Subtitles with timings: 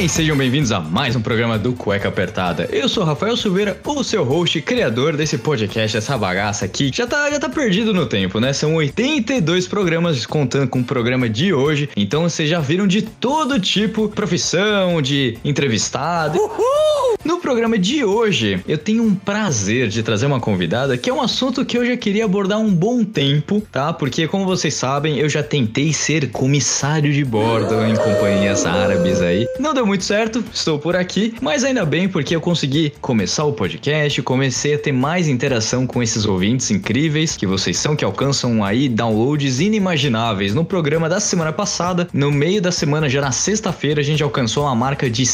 [0.00, 2.66] Bem, sejam bem-vindos a mais um programa do Cueca Apertada.
[2.72, 6.90] Eu sou Rafael Silveira, o seu host, criador desse podcast, essa bagaça aqui.
[6.90, 8.54] Já tá, já tá perdido no tempo, né?
[8.54, 11.90] São 82 programas contando com o programa de hoje.
[11.94, 16.38] Então vocês já viram de todo tipo, profissão, de entrevistado.
[16.38, 17.18] Uhul!
[17.22, 21.20] No programa de hoje, eu tenho um prazer de trazer uma convidada que é um
[21.20, 23.92] assunto que eu já queria abordar um bom tempo, tá?
[23.92, 29.48] Porque, como vocês sabem, eu já tentei ser comissário de bordo em companhias árabes aí.
[29.58, 33.52] Não deu muito certo, estou por aqui, mas ainda bem porque eu consegui começar o
[33.52, 38.62] podcast, comecei a ter mais interação com esses ouvintes incríveis que vocês são, que alcançam
[38.62, 40.54] aí downloads inimagináveis.
[40.54, 44.62] No programa da semana passada, no meio da semana, já na sexta-feira, a gente alcançou
[44.62, 45.26] uma marca de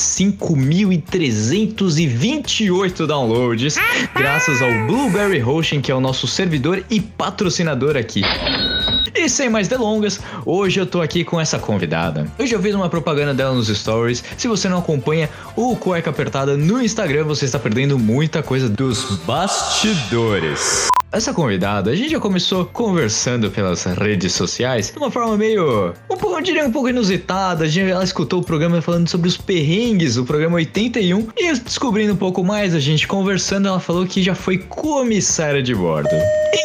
[2.08, 3.76] 5.328 downloads,
[4.14, 8.22] graças ao Blueberry Hosting, que é o nosso servidor e patrocinador aqui.
[9.14, 12.26] E sem mais delongas, hoje eu tô aqui com essa convidada.
[12.38, 14.22] Hoje eu fiz uma propaganda dela nos stories.
[14.36, 19.18] Se você não acompanha o Cueca Apertada no Instagram, você está perdendo muita coisa dos
[19.26, 20.88] bastidores.
[21.12, 26.16] Essa convidada, a gente já começou conversando pelas redes sociais de uma forma meio, um
[26.16, 27.64] pouco, eu diria um pouco inusitada.
[27.64, 32.12] A gente, ela escutou o programa falando sobre os perrengues, o programa 81, e descobrindo
[32.12, 36.10] um pouco mais, a gente conversando, ela falou que já foi comissária de bordo.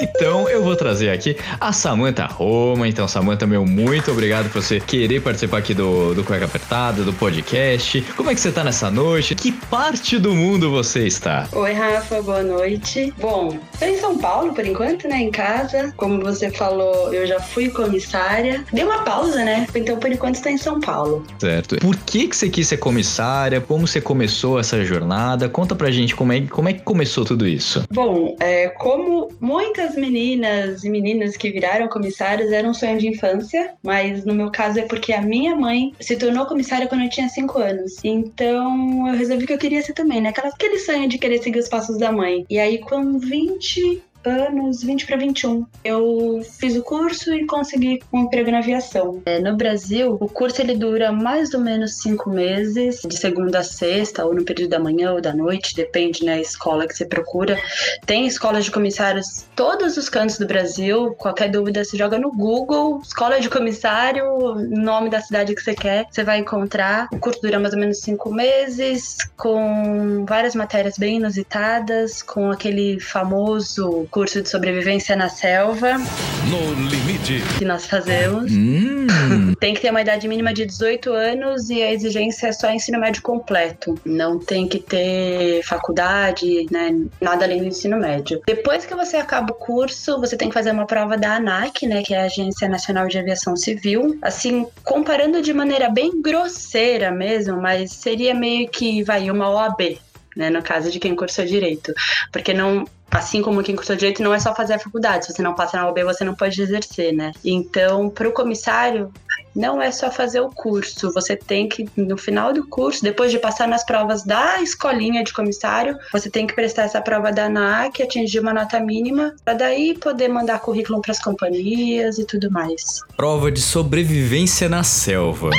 [0.01, 2.87] Então eu vou trazer aqui a Samantha Roma.
[2.87, 7.13] Então, Samantha, meu, muito obrigado por você querer participar aqui do, do Cueca Apertada, do
[7.13, 8.01] podcast.
[8.15, 9.35] Como é que você tá nessa noite?
[9.35, 11.47] Que parte do mundo você está?
[11.51, 13.13] Oi, Rafa, boa noite.
[13.19, 15.21] Bom, tô São Paulo por enquanto, né?
[15.21, 15.93] Em casa.
[15.97, 18.63] Como você falou, eu já fui comissária.
[18.71, 19.67] Dei uma pausa, né?
[19.75, 21.23] Então, por enquanto, estou em São Paulo.
[21.39, 21.77] Certo.
[21.77, 23.61] Por que, que você quis ser comissária?
[23.61, 25.49] Como você começou essa jornada?
[25.49, 27.83] Conta pra gente como é, como é que começou tudo isso.
[27.91, 33.73] Bom, é, como muitas meninas e meninos que viraram comissários era um sonho de infância,
[33.83, 37.27] mas no meu caso é porque a minha mãe se tornou comissária quando eu tinha
[37.29, 37.93] 5 anos.
[38.03, 40.29] Então eu resolvi que eu queria ser também, né?
[40.29, 42.45] Aquela, aquele sonho de querer seguir os passos da mãe.
[42.49, 45.65] E aí, com 20 anos, 20 para 21.
[45.83, 49.21] Eu fiz o curso e consegui um emprego na aviação.
[49.25, 53.63] É, no Brasil, o curso ele dura mais ou menos cinco meses, de segunda a
[53.63, 57.05] sexta, ou no período da manhã ou da noite, depende da né, escola que você
[57.05, 57.57] procura.
[58.05, 61.13] Tem escolas de comissários todos os cantos do Brasil.
[61.17, 66.05] Qualquer dúvida, você joga no Google, escola de comissário, nome da cidade que você quer,
[66.09, 67.07] você vai encontrar.
[67.11, 72.99] O curso dura mais ou menos cinco meses, com várias matérias bem inusitadas, com aquele
[72.99, 75.97] famoso curso de sobrevivência na selva.
[75.97, 77.41] No limite.
[77.57, 78.51] Que nós fazemos.
[78.51, 79.07] Hum.
[79.59, 82.99] tem que ter uma idade mínima de 18 anos e a exigência é só ensino
[82.99, 83.97] médio completo.
[84.05, 86.93] Não tem que ter faculdade, né?
[87.21, 88.41] Nada além do ensino médio.
[88.45, 92.03] Depois que você acaba o curso, você tem que fazer uma prova da ANAC, né?
[92.03, 94.17] Que é a Agência Nacional de Aviação Civil.
[94.21, 99.97] Assim, comparando de maneira bem grosseira mesmo, mas seria meio que, vai, uma OAB,
[100.35, 101.93] né, no caso de quem cursou direito.
[102.31, 102.85] Porque não.
[103.11, 105.25] Assim como quem cursou direito, não é só fazer a faculdade.
[105.25, 107.31] Se você não passa na OAB, você não pode exercer, né?
[107.43, 109.11] Então, para o comissário,
[109.55, 111.11] não é só fazer o curso.
[111.13, 115.33] Você tem que, no final do curso, depois de passar nas provas da escolinha de
[115.33, 119.97] comissário, você tem que prestar essa prova da ANAC, atingir uma nota mínima, para daí
[119.97, 123.01] poder mandar currículo para as companhias e tudo mais.
[123.17, 125.49] Prova de sobrevivência na selva.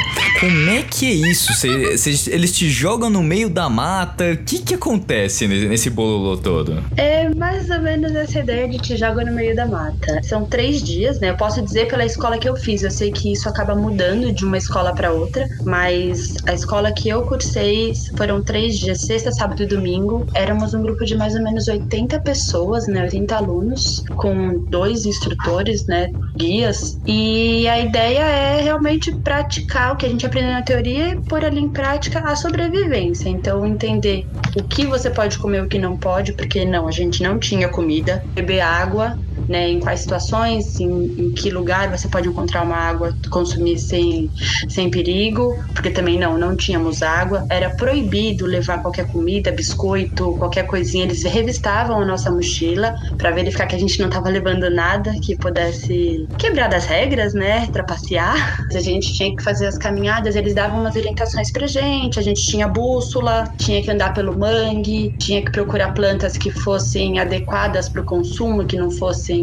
[0.40, 1.52] Como é que é isso?
[1.52, 4.32] Cê, cê, eles te jogam no meio da mata?
[4.32, 6.82] O que que acontece nesse bololô todo?
[6.96, 10.22] É mais ou menos essa ideia de te joga no meio da mata.
[10.22, 11.30] São três dias, né?
[11.30, 12.84] Eu posso dizer pela escola que eu fiz.
[12.84, 17.08] Eu sei que isso acaba mudando de uma escola para outra, mas a escola que
[17.08, 20.24] eu cursei foram três dias, sexta, sábado e domingo.
[20.36, 23.02] Éramos um grupo de mais ou menos 80 pessoas, né?
[23.02, 26.06] 80 alunos, com dois instrutores, né?
[26.36, 27.00] Guias.
[27.04, 31.44] E a ideia é realmente praticar o que a gente aprendeu na teoria e pôr
[31.44, 33.28] ali em prática a sobrevivência.
[33.28, 36.90] Então, entender o que você pode comer e o que não pode, porque não, a
[36.90, 39.16] gente não tinha comida, beber água,
[39.52, 44.30] né, em quais situações, em, em, que lugar você pode encontrar uma água consumir sem,
[44.68, 47.46] sem perigo, porque também não, não tínhamos água.
[47.50, 51.04] Era proibido levar qualquer comida, biscoito, qualquer coisinha.
[51.04, 55.36] Eles revistavam a nossa mochila para verificar que a gente não estava levando nada que
[55.36, 58.56] pudesse quebrar das regras, né, trapacear.
[58.74, 62.42] A gente tinha que fazer as caminhadas, eles davam umas orientações pra gente, a gente
[62.42, 68.00] tinha bússola, tinha que andar pelo mangue, tinha que procurar plantas que fossem adequadas para
[68.00, 69.41] o consumo, que não fossem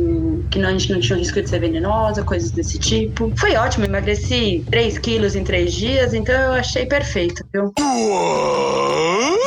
[0.50, 3.31] que não, a gente não tinha o risco de ser venenosa, coisas desse tipo.
[3.38, 7.74] Foi ótimo, emagreci 3 quilos em 3 dias, então eu achei perfeito, viu?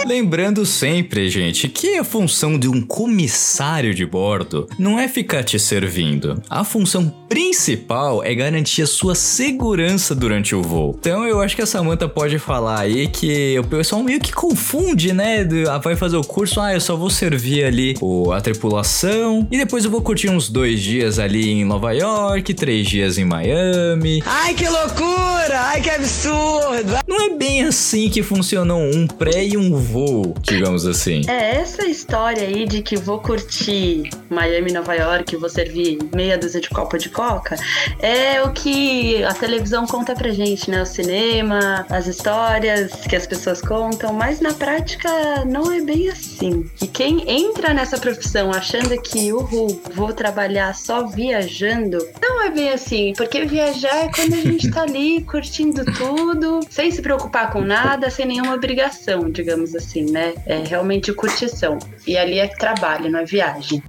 [0.06, 5.58] Lembrando sempre, gente, que a função de um comissário de bordo não é ficar te
[5.58, 6.42] servindo.
[6.50, 10.96] A função principal é garantir a sua segurança durante o voo.
[10.98, 15.12] Então eu acho que a Samantha pode falar aí que o pessoal meio que confunde,
[15.12, 15.46] né?
[15.68, 17.94] Ah, Vai fazer o curso, ah, eu só vou servir ali
[18.32, 22.88] a tripulação e depois eu vou curtir uns dois dias ali em Nova York, três
[22.88, 24.22] dias em Miami.
[24.24, 25.60] Ai, que loucura!
[25.60, 26.98] Ai, que absurdo!
[27.06, 31.22] Não é bem assim que funcionam um pré e um voo, digamos assim.
[31.28, 36.60] É, essa história aí de que vou curtir Miami, Nova York, vou servir meia dúzia
[36.60, 37.56] de copo de coca,
[38.00, 40.82] é o que a televisão conta pra gente, né?
[40.82, 46.64] O cinema, as histórias que as pessoas contam, mas na prática não é bem assim.
[46.80, 52.70] E quem entra nessa profissão achando que, uhul, vou trabalhar só viajando, não é bem
[52.70, 57.60] assim, porque viajar é quando a gente tá ali curtindo tudo, sem se preocupar com
[57.60, 60.34] nada, sem nenhuma obrigação, digamos assim, né?
[60.46, 61.76] É realmente curtição.
[62.06, 63.82] E ali é trabalho, não é viagem.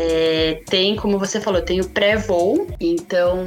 [0.00, 3.38] É, tem, como você falou, tem o pré-voo, então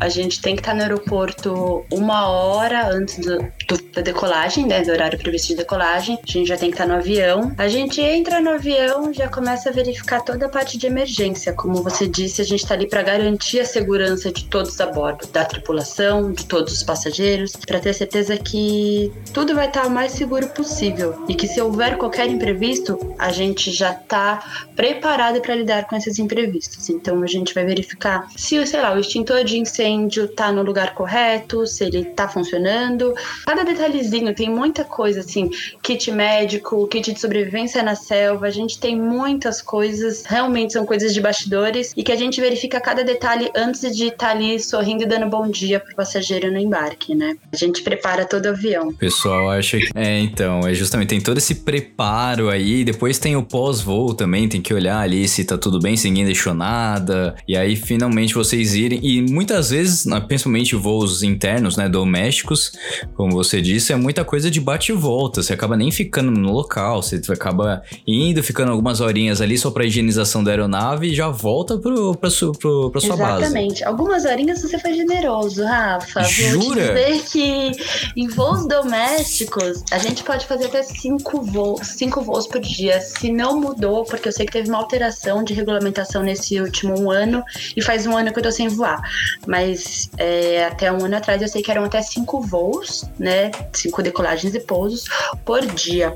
[0.00, 3.38] a gente tem que estar no aeroporto uma hora antes do,
[3.68, 4.80] do- da decolagem, né?
[4.82, 6.18] Do horário previsto de decolagem.
[6.26, 7.52] A gente já tem que estar no avião.
[7.58, 11.52] A gente entra no avião, já começa a verificar toda a parte de emergência.
[11.52, 15.26] Como você disse, a gente está ali para garantir a segurança de todos a bordo,
[15.26, 20.12] da tripulação, de todos os passageiros, para ter certeza que tudo vai estar o mais
[20.12, 25.86] seguro possível e que se houver qualquer imprevisto, a gente já está preparado para lidar
[25.86, 26.88] com esses imprevistos.
[26.88, 30.94] Então a gente vai verificar se, sei lá, o extintor de incêndio está no lugar
[30.94, 33.14] correto, se ele está funcionando.
[33.46, 35.50] Cada detalhezinho tem muita coisa assim,
[35.82, 41.12] kit médico, kit de sobrevivência na selva, a gente tem muitas coisas, realmente são coisas
[41.12, 45.06] de bastidores e que a gente verifica cada detalhe antes de estar ali sorrindo e
[45.06, 47.36] dando bom dia pro passageiro no embarque, né?
[47.52, 48.92] A gente prepara todo o avião.
[48.94, 49.88] Pessoal acha que.
[49.94, 54.60] É, então, é justamente, tem todo esse preparo aí, depois tem o pós-voo também, tem
[54.60, 57.34] que olhar ali se tá tudo bem, se ninguém deixou nada.
[57.46, 59.00] E aí, finalmente, vocês irem.
[59.02, 62.72] E muitas vezes, principalmente voos internos, né, domésticos,
[63.14, 65.42] como você disse, é muita coisa de bate e volta.
[65.42, 69.84] Você acaba nem ficando no local, você acaba indo, ficando algumas horinhas ali só pra
[69.84, 73.44] higienização da aeronave e já volta pro, pra, su, pro, pra sua base.
[73.44, 73.84] Exatamente.
[73.84, 76.22] Algumas horinhas você foi generoso, Rafa.
[76.22, 76.80] Vou Jura?
[76.80, 77.72] te dizer que
[78.16, 83.00] em voos domésticos a gente pode fazer até cinco voos, cinco voos por dia.
[83.00, 87.42] Se não mudou, porque eu sei que teve uma alteração de regulamentação nesse último ano
[87.76, 89.00] e faz um ano que eu tô sem voar.
[89.46, 93.50] Mas é, até um ano atrás eu sei que eram até cinco voos, né?
[93.72, 95.04] Cinco decolagens e pousos
[95.44, 96.14] por dia.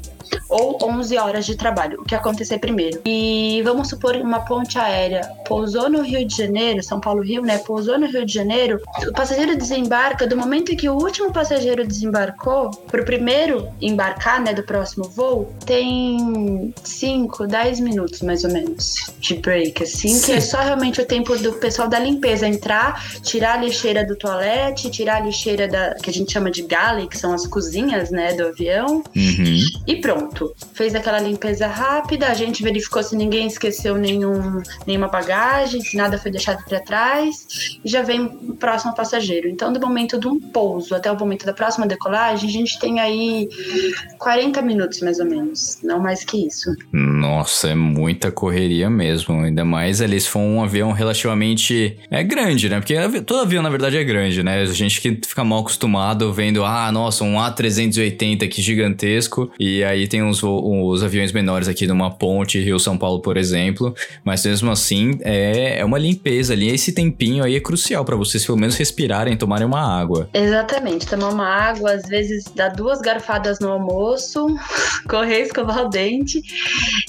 [0.49, 3.00] Ou 11 horas de trabalho, o que acontecer primeiro.
[3.05, 7.58] E vamos supor uma ponte aérea pousou no Rio de Janeiro, São Paulo-Rio, né?
[7.58, 11.87] Pousou no Rio de Janeiro, o passageiro desembarca, do momento em que o último passageiro
[11.87, 19.12] desembarcou, pro primeiro embarcar, né, do próximo voo, tem 5, 10 minutos mais ou menos
[19.19, 23.55] de break, assim, que é só realmente o tempo do pessoal da limpeza entrar, tirar
[23.58, 27.19] a lixeira do toalete, tirar a lixeira da que a gente chama de galley, que
[27.19, 29.58] são as cozinhas, né, do avião, Uhum.
[29.87, 30.21] e pronto.
[30.74, 36.19] Fez aquela limpeza rápida, a gente verificou se ninguém esqueceu nenhum, nenhuma bagagem, se nada
[36.19, 39.48] foi deixado para trás, e já vem o próximo passageiro.
[39.48, 43.00] Então, do momento de um pouso até o momento da próxima decolagem, a gente tem
[43.00, 43.48] aí
[44.19, 46.74] 40 minutos mais ou menos, não mais que isso.
[46.93, 49.41] Nossa, é muita correria mesmo.
[49.41, 51.98] Ainda mais ali se for um avião relativamente.
[52.10, 52.79] É grande, né?
[52.79, 54.62] Porque todo avião, na verdade, é grande, né?
[54.62, 59.50] A gente que fica mal acostumado vendo, ah, nossa, um A380 aqui gigantesco.
[59.58, 63.94] E aí tem os aviões menores aqui numa ponte, Rio-São Paulo, por exemplo.
[64.22, 66.69] Mas mesmo assim, é, é uma limpeza ali.
[66.69, 70.28] Esse tempinho aí é crucial pra vocês pelo menos respirarem, tomarem uma água.
[70.34, 74.46] Exatamente, tomar uma água, às vezes dar duas garfadas no almoço,
[75.08, 76.42] correr, escovar o dente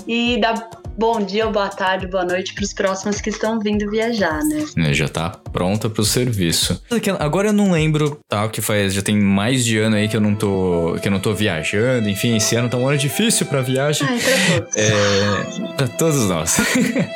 [0.07, 4.43] e dar bom dia, boa tarde, boa noite para os próximos que estão vindo viajar,
[4.43, 4.65] né?
[4.77, 6.81] né, Já tá pronta pro serviço.
[7.19, 8.48] Agora eu não lembro, tá?
[8.48, 8.93] Que faz.
[8.93, 10.98] Já tem mais de ano aí que eu não tô.
[11.01, 12.10] que eu não tô viajando.
[12.10, 14.08] Enfim, esse ano tá um ano difícil pra viagem.
[14.08, 14.75] Ai, pra todos.
[14.75, 15.74] É.
[15.75, 16.58] Pra todos nós.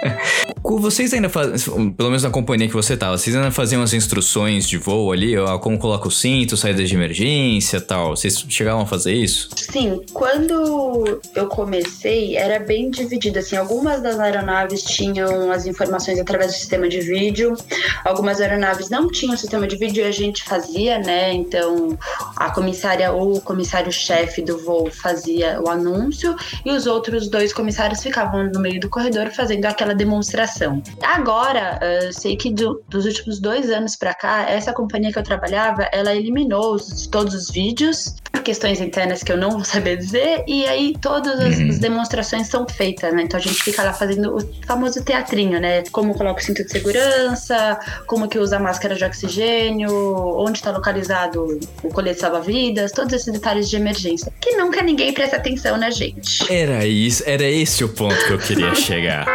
[0.64, 1.92] Vocês ainda fazem.
[1.92, 5.38] Pelo menos na companhia que você tava, vocês ainda faziam as instruções de voo ali,
[5.38, 8.16] ó, como coloca o cinto, saída de emergência tal.
[8.16, 9.50] Vocês chegavam a fazer isso?
[9.56, 16.52] Sim, quando eu comecei, era bem dividido, assim, algumas das aeronaves tinham as informações através
[16.52, 17.56] do sistema de vídeo,
[18.04, 21.34] algumas aeronaves não tinham sistema de vídeo e a gente fazia, né?
[21.34, 21.98] Então
[22.36, 26.36] a comissária ou o comissário-chefe do voo fazia o anúncio
[26.66, 30.82] e os outros dois comissários ficavam no meio do corredor fazendo aquela demonstração.
[31.02, 35.24] Agora, eu sei que do, dos últimos dois anos para cá, essa companhia que eu
[35.24, 40.44] trabalhava, ela eliminou os, todos os vídeos questões internas que eu não vou saber dizer,
[40.48, 41.70] e aí todas as, Uhum.
[41.70, 43.24] as demonstrações são feitas, né?
[43.24, 45.84] Então a gente fica lá fazendo o famoso teatrinho, né?
[45.92, 49.90] Como coloca o cinto de segurança, como que usa a máscara de oxigênio,
[50.38, 54.32] onde está localizado o colete salva-vidas, todos esses detalhes de emergência.
[54.42, 56.52] Que nunca ninguém presta atenção na gente.
[56.52, 59.26] Era isso, era esse o ponto que eu queria chegar.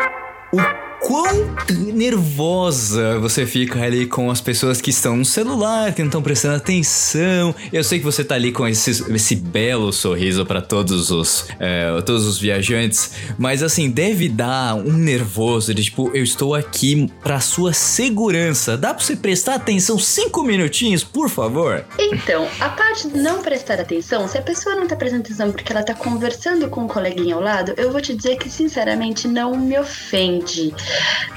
[0.52, 1.54] O quão
[1.94, 6.56] nervosa você fica ali com as pessoas que estão no celular, que não estão prestando
[6.56, 7.54] atenção.
[7.72, 12.00] Eu sei que você tá ali com esse, esse belo sorriso para todos os é,
[12.02, 17.40] todos os viajantes, mas assim deve dar um nervoso de tipo eu estou aqui para
[17.40, 18.76] sua segurança.
[18.76, 21.84] Dá para você prestar atenção cinco minutinhos, por favor?
[21.98, 25.72] Então, a parte de não prestar atenção, se a pessoa não tá prestando atenção porque
[25.72, 29.56] ela tá conversando com um coleguinha ao lado, eu vou te dizer que, sinceramente, não
[29.56, 30.74] me ofende.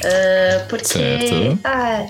[0.04, 0.86] Ah, porque.
[0.88, 1.60] Certo.
[1.64, 2.06] Ah,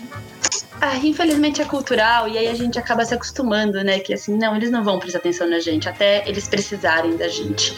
[0.85, 3.99] ah, infelizmente é cultural e aí a gente acaba se acostumando, né?
[3.99, 7.75] Que assim, não, eles não vão prestar atenção na gente, até eles precisarem da gente.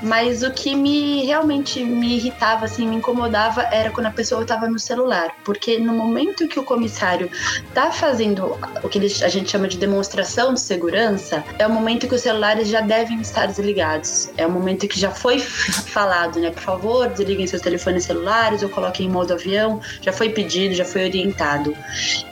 [0.00, 4.68] Mas o que me realmente me irritava, assim, me incomodava era quando a pessoa tava
[4.68, 5.34] no celular.
[5.44, 7.28] Porque no momento que o comissário
[7.72, 12.14] tá fazendo o que a gente chama de demonstração de segurança, é o momento que
[12.14, 14.30] os celulares já devem estar desligados.
[14.36, 15.40] É o momento que já foi
[15.90, 16.50] falado, né?
[16.52, 19.80] Por favor, desliguem seus telefones celulares ou coloquem em modo avião.
[20.00, 21.76] Já foi pedido, já foi orientado.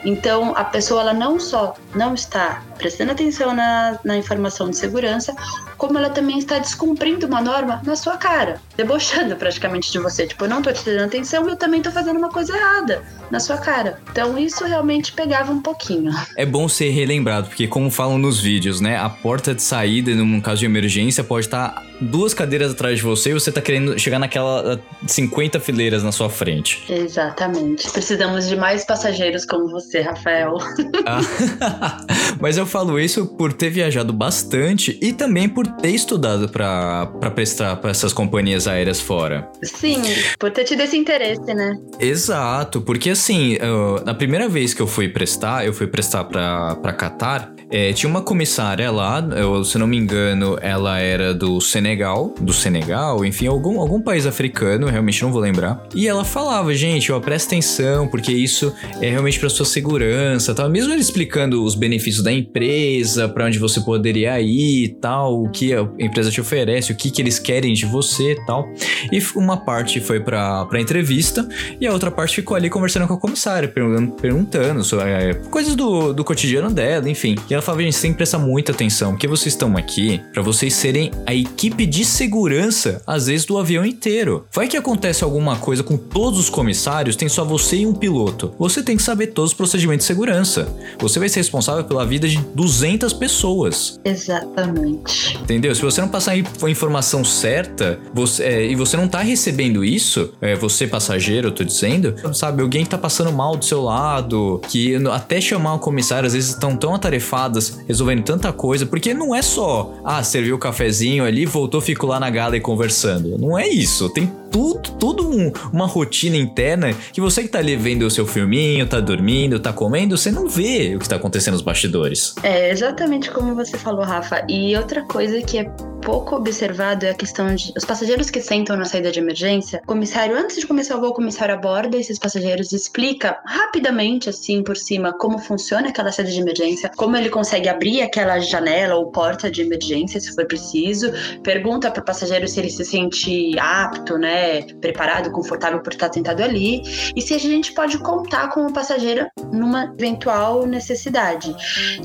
[0.05, 0.12] Então,
[0.55, 5.35] a pessoa ela não só não está prestando atenção na, na informação de segurança,
[5.77, 10.27] como ela também está descumprindo uma norma na sua cara, debochando praticamente de você.
[10.27, 13.39] Tipo, eu não tô te dando atenção, eu também tô fazendo uma coisa errada na
[13.39, 13.99] sua cara.
[14.11, 16.11] Então, isso realmente pegava um pouquinho.
[16.35, 18.97] É bom ser relembrado, porque como falam nos vídeos, né?
[18.97, 23.31] A porta de saída, num caso de emergência, pode estar duas cadeiras atrás de você
[23.31, 26.83] e você tá querendo chegar naquela ah, 50 fileiras na sua frente.
[26.89, 27.89] Exatamente.
[27.91, 30.57] Precisamos de mais passageiros como você, Rafael.
[31.05, 31.19] Ah,
[32.39, 37.29] Mas eu falo isso por ter viajado bastante e também por ter estudado pra pra
[37.31, 39.49] prestar pra essas companhias aéreas fora.
[39.63, 40.01] Sim,
[40.39, 41.75] por ter tido esse interesse, né?
[41.99, 46.75] Exato, porque assim, eu- na primeira vez que eu fui prestar, eu fui prestar pra,
[46.75, 51.59] pra Qatar, é, tinha uma comissária lá, eu, se não me engano, ela era do
[51.59, 51.92] Senegal,
[52.39, 55.87] do Senegal, enfim, algum, algum país africano, realmente não vou lembrar.
[55.95, 60.69] E ela falava, gente, ó, presta atenção, porque isso é realmente pra sua segurança, tal.
[60.69, 65.73] Mesmo ele explicando os benefícios da empresa, pra onde você poderia ir tal, o que
[65.73, 68.67] a empresa te oferece, o que, que eles querem de você tal.
[69.11, 71.47] E uma parte foi pra, pra entrevista,
[71.79, 75.75] e a outra parte ficou ali conversando com a comissária, perguntando, perguntando sobre é, coisas
[75.75, 77.35] do, do cotidiano dela, enfim.
[77.49, 81.11] E ela falava, gente, que prestar muita atenção, porque vocês estão aqui pra vocês serem
[81.25, 84.45] a equipe de segurança, às vezes, do avião inteiro.
[84.51, 88.53] Vai que acontece alguma coisa com todos os comissários, tem só você e um piloto.
[88.59, 90.67] Você tem que saber todos os procedimentos de segurança.
[90.99, 93.99] Você vai ser responsável pela vida de 200 pessoas.
[94.03, 95.37] Exatamente.
[95.37, 95.73] Entendeu?
[95.75, 100.33] Se você não passar a informação certa você, é, e você não tá recebendo isso,
[100.41, 104.95] é, você passageiro, eu tô dizendo, sabe, alguém tá passando mal do seu lado, que
[105.11, 109.41] até chamar o comissário, às vezes estão tão atarefadas, resolvendo tanta coisa, porque não é
[109.41, 113.37] só, ah, serviu o cafezinho ali, voltou, ficou lá na gala e conversando.
[113.37, 114.09] Não é isso.
[114.09, 118.27] Tem tudo, tudo um- uma rotina interna que você que tá ali vendo o seu
[118.27, 122.35] filminho, tá dormindo, tá comendo, você não vê o que tá acontecendo nos bastidores.
[122.43, 124.45] É exatamente como você falou, Rafa.
[124.47, 125.63] E outra coisa que é
[126.03, 129.79] pouco observado é a questão de os passageiros que sentam na saída de emergência.
[129.83, 134.61] O comissário, antes de começar o voo, o comissário aborda esses passageiros explica rapidamente, assim,
[134.61, 139.07] por cima, como funciona aquela saída de emergência, como ele consegue abrir aquela janela ou
[139.07, 141.11] porta de emergência, se for preciso.
[141.41, 144.42] Pergunta para o passageiro se ele se sente apto, né,
[144.79, 146.81] preparado, confortável por estar sentado ali,
[147.15, 151.55] e se a gente pode contar com o passageiro numa eventual necessidade.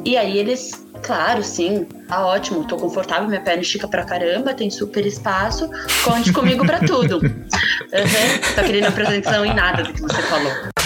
[0.04, 4.70] E aí eles, claro, sim, tá ótimo, tô confortável, minha perna estica pra caramba, tem
[4.70, 5.68] super espaço,
[6.04, 7.20] conte comigo pra tudo.
[7.88, 10.77] Uhum, tô querendo apresentação em nada do que você falou.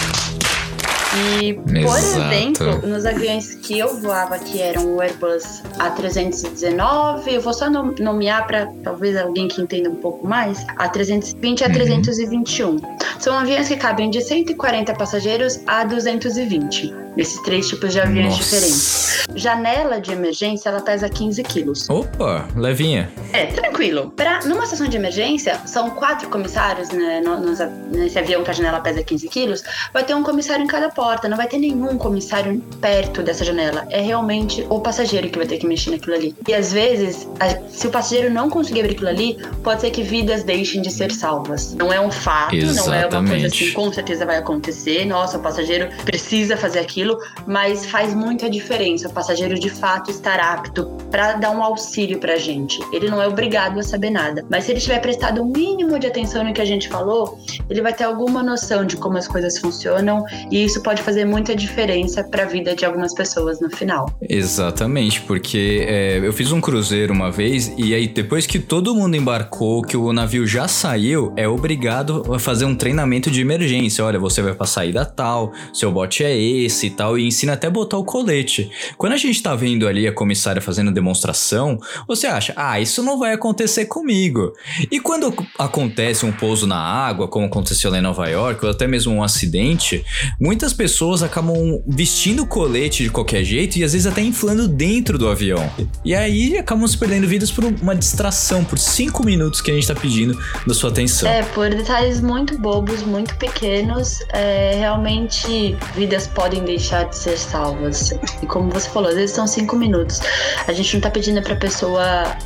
[1.14, 2.32] E, por Exato.
[2.34, 7.94] exemplo, nos aviões que eu voava, que eram o Airbus A319, eu vou só nom-
[7.98, 12.80] nomear para talvez alguém que entenda um pouco mais, A320 e A321.
[13.20, 16.92] São aviões que cabem de 140 passageiros a 220.
[17.16, 18.42] Esses três tipos de aviões Nossa.
[18.42, 19.26] diferentes.
[19.34, 21.88] Janela de emergência, ela pesa 15 quilos.
[21.90, 23.10] Opa, levinha.
[23.32, 24.10] É, tranquilo.
[24.16, 28.50] Pra, numa situação de emergência, são quatro comissários né, no- nos a- nesse avião que
[28.50, 29.62] a janela pesa 15 quilos.
[29.92, 31.28] Vai ter um comissário em cada porta.
[31.28, 33.86] Não vai ter nenhum comissário perto dessa janela.
[33.90, 36.34] É realmente o passageiro que vai ter que mexer naquilo ali.
[36.48, 40.02] E às vezes, a- se o passageiro não conseguir abrir aquilo ali, pode ser que
[40.02, 41.74] vidas deixem de ser salvas.
[41.74, 43.46] Não é um fato, não é uma coisa Exatamente.
[43.46, 45.04] assim, com certeza vai acontecer.
[45.04, 47.01] Nossa, o passageiro precisa fazer aquilo,
[47.46, 49.08] mas faz muita diferença.
[49.08, 52.80] O passageiro de fato estar apto para dar um auxílio pra gente.
[52.92, 56.06] Ele não é obrigado a saber nada, mas se ele tiver prestado o mínimo de
[56.06, 59.58] atenção no que a gente falou, ele vai ter alguma noção de como as coisas
[59.58, 64.06] funcionam e isso pode fazer muita diferença para a vida de algumas pessoas no final.
[64.22, 69.16] Exatamente, porque é, eu fiz um cruzeiro uma vez e aí depois que todo mundo
[69.16, 74.04] embarcou, que o navio já saiu, é obrigado a fazer um treinamento de emergência.
[74.04, 77.98] Olha, você vai pra saída tal, seu bote é esse tal, e ensina até botar
[77.98, 78.70] o colete.
[78.96, 83.18] Quando a gente tá vendo ali a comissária fazendo demonstração, você acha, ah, isso não
[83.18, 84.52] vai acontecer comigo.
[84.90, 88.86] E quando acontece um pouso na água, como aconteceu lá em Nova York, ou até
[88.86, 90.04] mesmo um acidente,
[90.40, 95.28] muitas pessoas acabam vestindo colete de qualquer jeito e às vezes até inflando dentro do
[95.28, 95.70] avião.
[96.04, 99.86] E aí acabam se perdendo vidas por uma distração, por cinco minutos que a gente
[99.86, 101.28] tá pedindo da sua atenção.
[101.28, 108.12] É, por detalhes muito bobos, muito pequenos, é, realmente vidas podem deixar de ser salvas.
[108.42, 110.20] E como você falou, às vezes são cinco minutos.
[110.66, 112.36] A gente não tá pedindo pra pessoa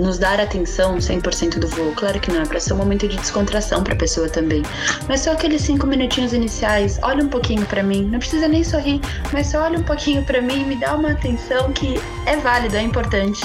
[0.00, 1.92] nos dar atenção 100% do voo.
[1.94, 4.62] Claro que não, é pra ser um momento de descontração pra pessoa também.
[5.08, 8.04] Mas só aqueles cinco minutinhos iniciais, olha um pouquinho pra mim.
[8.10, 9.00] Não precisa nem sorrir,
[9.32, 12.76] mas só olha um pouquinho pra mim e me dá uma atenção que é válido,
[12.76, 13.40] é importante.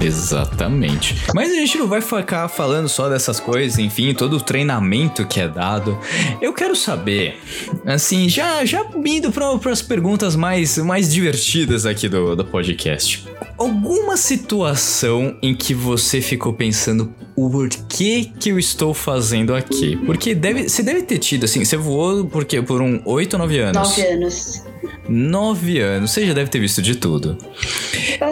[0.00, 1.16] Exatamente.
[1.34, 5.40] Mas a gente não vai ficar falando só dessas coisas, enfim, todo o treinamento que
[5.40, 5.98] é dado.
[6.40, 7.40] Eu quero saber,
[7.86, 13.26] assim, já, já indo para as perguntas mais, mais divertidas aqui do, do podcast.
[13.56, 19.96] Alguma situação em que você ficou pensando o porquê que eu estou fazendo aqui?
[20.04, 23.58] Porque deve, você deve ter tido, assim, você voou porque, por um 8 ou 9
[23.58, 23.88] anos?
[23.88, 24.73] Nove anos.
[25.08, 27.36] 9 anos, você já deve ter visto de tudo.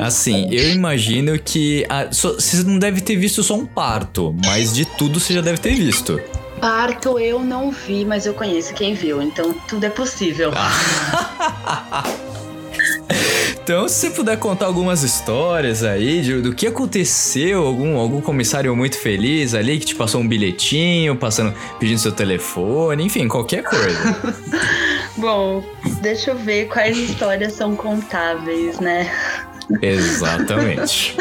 [0.01, 4.73] Assim, eu imagino que a- só- você não deve ter visto só um parto, mas
[4.75, 6.21] de tudo você já deve ter visto.
[6.61, 10.53] Parto eu não vi, mas eu conheço quem viu, então tudo é possível.
[13.65, 18.75] Então, se você puder contar algumas histórias aí de- do que aconteceu, algum, algum comissário
[18.75, 23.99] muito feliz ali que te passou um bilhetinho, passando, pedindo seu telefone, enfim, qualquer coisa.
[25.23, 25.63] Bom,
[26.01, 29.09] deixa eu ver quais histórias são contáveis, né?
[29.81, 31.17] Exatamente.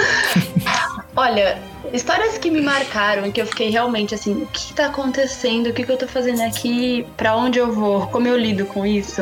[1.15, 1.61] Olha,
[1.93, 5.67] histórias que me marcaram e que eu fiquei realmente assim, o que tá acontecendo?
[5.67, 7.05] O que, que eu tô fazendo aqui?
[7.15, 8.07] Pra onde eu vou?
[8.07, 9.21] Como eu lido com isso?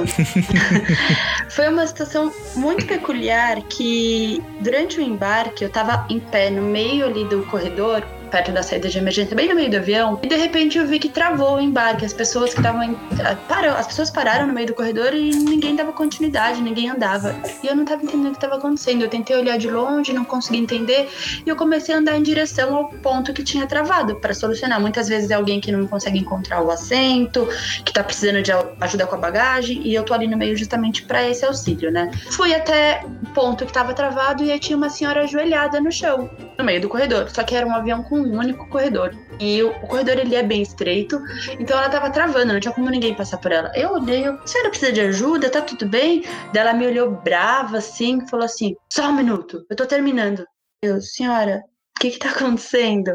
[1.51, 7.05] Foi uma situação muito peculiar que durante o embarque eu tava em pé no meio
[7.05, 8.01] ali do corredor.
[8.29, 10.99] Perto da saída de emergência, bem no meio do avião, e de repente eu vi
[10.99, 12.05] que travou o embarque.
[12.05, 12.95] As pessoas que estavam.
[13.23, 17.35] ah, Parou, as pessoas pararam no meio do corredor e ninguém dava continuidade, ninguém andava.
[17.63, 19.01] E eu não tava entendendo o que estava acontecendo.
[19.01, 21.09] Eu tentei olhar de longe, não consegui entender.
[21.45, 24.79] E eu comecei a andar em direção ao ponto que tinha travado para solucionar.
[24.79, 27.47] Muitas vezes é alguém que não consegue encontrar o assento,
[27.83, 31.03] que tá precisando de ajuda com a bagagem, e eu tô ali no meio justamente
[31.03, 32.11] para esse auxílio, né?
[32.31, 36.29] Fui até o ponto que tava travado e aí tinha uma senhora ajoelhada no chão,
[36.57, 37.29] no meio do corredor.
[37.29, 39.15] Só que era um avião com um único corredor.
[39.39, 41.21] E o, o corredor ele é bem estreito,
[41.59, 43.71] então ela tava travando, não tinha como ninguém passar por ela.
[43.75, 45.49] Eu olhei, eu, a senhora precisa de ajuda?
[45.49, 46.23] Tá tudo bem?
[46.53, 50.45] Daí ela me olhou brava assim, falou assim: só um minuto, eu tô terminando.
[50.81, 51.63] Eu, senhora,
[51.97, 53.11] o que que tá acontecendo?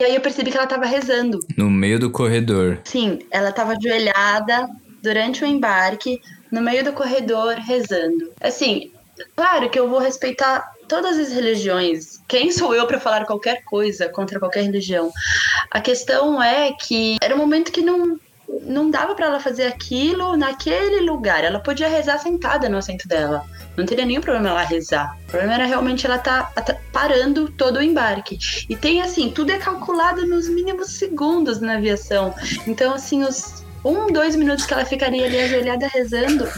[0.00, 1.38] E aí eu percebi que ela tava rezando.
[1.56, 2.80] No meio do corredor.
[2.84, 4.68] Sim, ela tava ajoelhada
[5.00, 8.32] durante o embarque, no meio do corredor, rezando.
[8.40, 8.90] Assim,
[9.36, 12.20] claro que eu vou respeitar todas as religiões.
[12.28, 15.12] Quem sou eu para falar qualquer coisa contra qualquer religião?
[15.70, 18.18] A questão é que era um momento que não
[18.62, 21.42] não dava para ela fazer aquilo naquele lugar.
[21.42, 23.44] Ela podia rezar sentada no assento dela.
[23.76, 25.16] Não teria nenhum problema ela rezar.
[25.26, 28.38] O problema era realmente ela tá ata- parando todo o embarque.
[28.68, 32.34] E tem assim, tudo é calculado nos mínimos segundos na aviação.
[32.66, 36.48] Então, assim, os um, dois minutos que ela ficaria ali ajoelhada rezando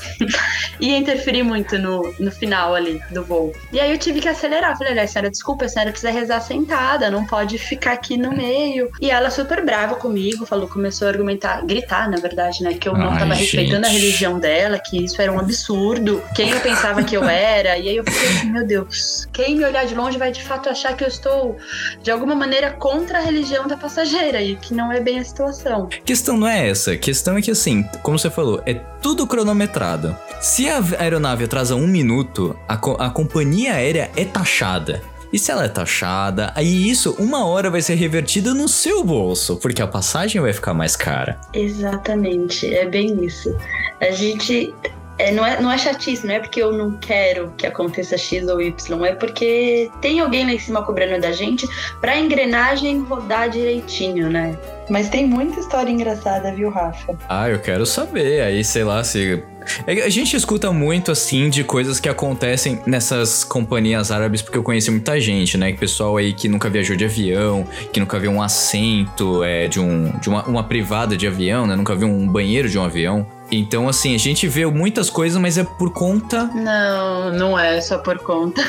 [0.80, 3.52] ia interferir muito no, no final ali do voo.
[3.72, 4.76] E aí eu tive que acelerar.
[4.76, 8.90] Falei, olha, senhora, desculpa, a senhora precisa rezar sentada, não pode ficar aqui no meio.
[9.00, 12.74] E ela super brava comigo, falou, começou a argumentar, gritar, na verdade, né?
[12.74, 14.00] Que eu não Ai, tava respeitando a gente.
[14.00, 16.22] religião dela, que isso era um absurdo.
[16.34, 17.76] Quem eu pensava que eu era.
[17.78, 20.68] E aí eu fiquei assim, meu Deus, quem me olhar de longe vai de fato
[20.68, 21.56] achar que eu estou,
[22.02, 25.88] de alguma maneira, contra a religião da passageira, e que não é bem a situação.
[25.92, 26.92] A questão não é essa.
[26.92, 30.14] A questão é que, assim, como você falou, é tudo cronometrado.
[30.38, 35.00] Se a aeronave atrasa um minuto, a, co- a companhia aérea é taxada.
[35.32, 39.56] E se ela é taxada, aí isso, uma hora vai ser revertido no seu bolso,
[39.56, 41.40] porque a passagem vai ficar mais cara.
[41.54, 43.56] Exatamente, é bem isso.
[44.00, 44.74] A gente.
[45.18, 48.46] É, não, é, não é chatice, não é porque eu não quero que aconteça X
[48.48, 51.66] ou Y, é porque tem alguém lá em cima cobrando da gente
[52.00, 54.56] pra engrenagem rodar direitinho, né?
[54.88, 57.18] Mas tem muita história engraçada, viu, Rafa?
[57.28, 58.42] Ah, eu quero saber.
[58.42, 59.42] Aí, sei lá, se.
[59.84, 64.62] É A gente escuta muito, assim, de coisas que acontecem nessas companhias árabes, porque eu
[64.62, 65.72] conheci muita gente, né?
[65.72, 70.10] Pessoal aí que nunca viajou de avião, que nunca viu um assento é, de, um,
[70.20, 71.74] de uma, uma privada de avião, né?
[71.74, 73.26] Nunca viu um banheiro de um avião.
[73.50, 76.44] Então, assim, a gente vê muitas coisas, mas é por conta.
[76.54, 78.62] Não, não é só por conta.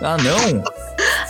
[0.00, 0.62] Ah, não!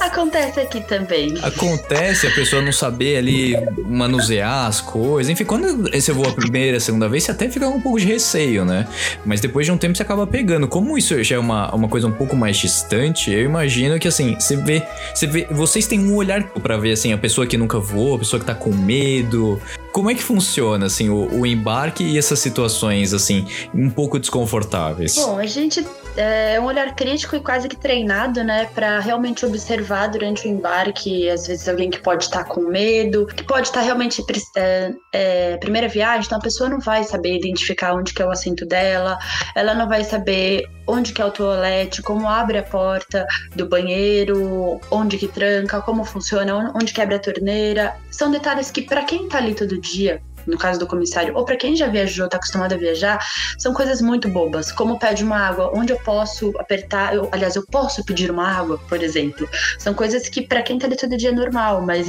[0.01, 1.35] Acontece aqui também.
[1.43, 3.55] Acontece a pessoa não saber ali
[3.87, 5.31] manusear as coisas.
[5.31, 8.01] Enfim, quando você voa a primeira, a segunda vez, você até fica com um pouco
[8.01, 8.87] de receio, né?
[9.25, 10.67] Mas depois de um tempo você acaba pegando.
[10.67, 14.35] Como isso já é uma, uma coisa um pouco mais distante, eu imagino que assim,
[14.39, 14.83] você vê.
[15.15, 15.47] Você vê.
[15.51, 18.47] Vocês têm um olhar pra ver assim, a pessoa que nunca voou, a pessoa que
[18.47, 19.61] tá com medo.
[19.93, 25.17] Como é que funciona, assim, o, o embarque e essas situações, assim, um pouco desconfortáveis?
[25.17, 25.85] Bom, a gente
[26.17, 31.29] é um olhar crítico e quase que treinado, né, para realmente observar durante o embarque,
[31.29, 34.23] às vezes alguém que pode estar com medo, que pode estar realmente
[34.57, 38.31] é, é, primeira viagem, então a pessoa não vai saber identificar onde que é o
[38.31, 39.19] assento dela,
[39.55, 44.81] ela não vai saber onde que é o toalete, como abre a porta do banheiro,
[44.91, 47.95] onde que tranca, como funciona, onde quebra a torneira.
[48.11, 51.57] São detalhes que para quem tá ali todo dia, no caso do comissário, ou para
[51.57, 53.19] quem já viajou, tá acostumado a viajar,
[53.59, 57.65] são coisas muito bobas, como pede uma água, onde eu posso apertar, eu, aliás, eu
[57.67, 59.49] posso pedir uma água, por exemplo.
[59.79, 62.07] São coisas que para quem tá ali todo dia é normal, mas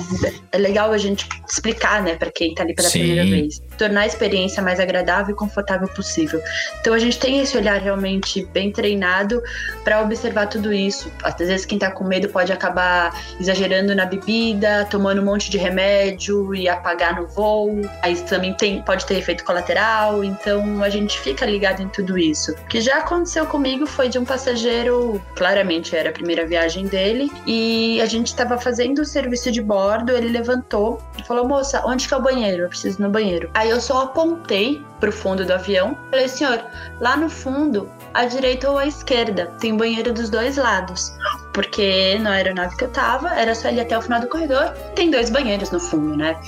[0.51, 2.99] é legal a gente explicar, né, para quem tá ali pela Sim.
[2.99, 3.61] primeira vez.
[3.77, 6.41] Tornar a experiência mais agradável e confortável possível.
[6.79, 9.41] Então a gente tem esse olhar realmente bem treinado
[9.83, 11.11] para observar tudo isso.
[11.23, 15.57] Às vezes quem tá com medo pode acabar exagerando na bebida, tomando um monte de
[15.57, 17.81] remédio e apagar no voo.
[18.01, 22.51] Aí também tem, pode ter efeito colateral, então a gente fica ligado em tudo isso.
[22.51, 27.31] O que já aconteceu comigo foi de um passageiro, claramente era a primeira viagem dele,
[27.45, 32.07] e a gente estava fazendo o serviço de bordo, ele levantou e falou: "Moça, onde
[32.07, 32.63] que é o banheiro?
[32.63, 33.49] Eu preciso ir no banheiro".
[33.53, 35.97] Aí eu só apontei pro fundo do avião.
[36.09, 36.63] Falei: "Senhor,
[36.99, 41.13] lá no fundo, à direita ou à esquerda, tem banheiro dos dois lados".
[41.53, 45.11] Porque na aeronave que eu tava, era só ir até o final do corredor, tem
[45.11, 46.39] dois banheiros no fundo, né?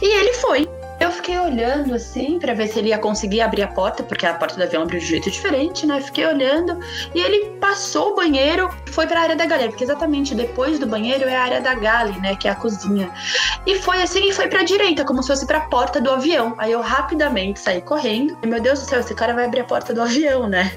[0.00, 0.68] E ele foi.
[1.02, 4.34] Eu fiquei olhando assim pra ver se ele ia conseguir abrir a porta, porque a
[4.34, 6.00] porta do avião abriu de um jeito diferente, né?
[6.00, 6.78] Fiquei olhando
[7.12, 11.28] e ele passou o banheiro, foi pra área da galera, porque exatamente depois do banheiro
[11.28, 12.36] é a área da galley, né?
[12.36, 13.10] Que é a cozinha.
[13.66, 16.54] E foi assim e foi pra direita, como se fosse pra porta do avião.
[16.56, 18.38] Aí eu rapidamente saí correndo.
[18.40, 20.72] E, meu Deus do céu, esse cara vai abrir a porta do avião, né?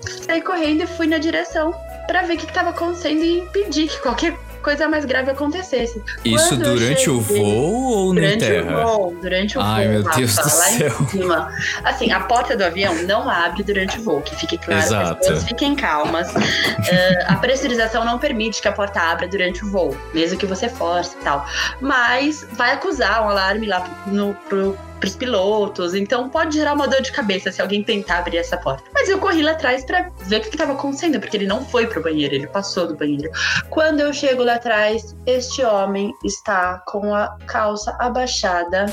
[0.00, 1.74] Saí correndo e fui na direção
[2.06, 6.02] pra ver o que, que tava acontecendo e impedir que qualquer coisa mais grave acontecesse.
[6.24, 8.80] Isso Quando durante o cheguei- voo ou na Durante terra?
[8.80, 10.96] o voo, durante o Ai, voo, meu Rafa, Deus do lá céu.
[11.00, 11.48] em cima.
[11.84, 14.80] Assim, a porta do avião não abre durante o voo, que fique claro.
[14.82, 15.10] Exato.
[15.12, 16.34] As pessoas fiquem calmas.
[16.34, 20.68] Eh, a pressurização não permite que a porta abra durante o voo, mesmo que você
[20.68, 21.46] force e tal.
[21.80, 27.02] Mas vai acusar um alarme lá no, pro, pros pilotos, então pode gerar uma dor
[27.02, 28.84] de cabeça se alguém tentar abrir essa porta.
[28.92, 31.64] Mas eu corri lá atrás pra ver o que, que tava acontecendo, porque ele não
[31.64, 33.30] foi pro banheiro, ele passou do banheiro.
[33.70, 38.86] Quando eu chego lá atrás, este homem está com a calça abaixada,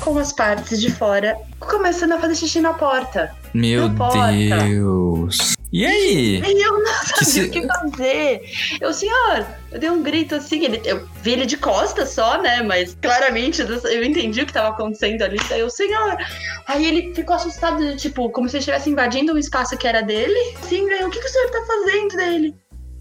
[0.00, 3.34] com as partes de fora, começando a fazer xixi na porta.
[3.52, 4.64] Meu Não importa.
[4.64, 5.59] Deus.
[5.72, 6.42] E aí?
[6.44, 8.42] E eu não sabia se- o que fazer.
[8.80, 12.60] Eu, senhor, eu dei um grito assim, ele, eu vi ele de costas só, né?
[12.62, 15.38] Mas claramente eu entendi o que tava acontecendo ali.
[15.50, 16.16] Aí eu, senhor.
[16.66, 20.56] Aí ele ficou assustado, tipo, como se ele estivesse invadindo um espaço que era dele.
[20.60, 22.54] Assim, aí, o que, que o senhor tá fazendo dele?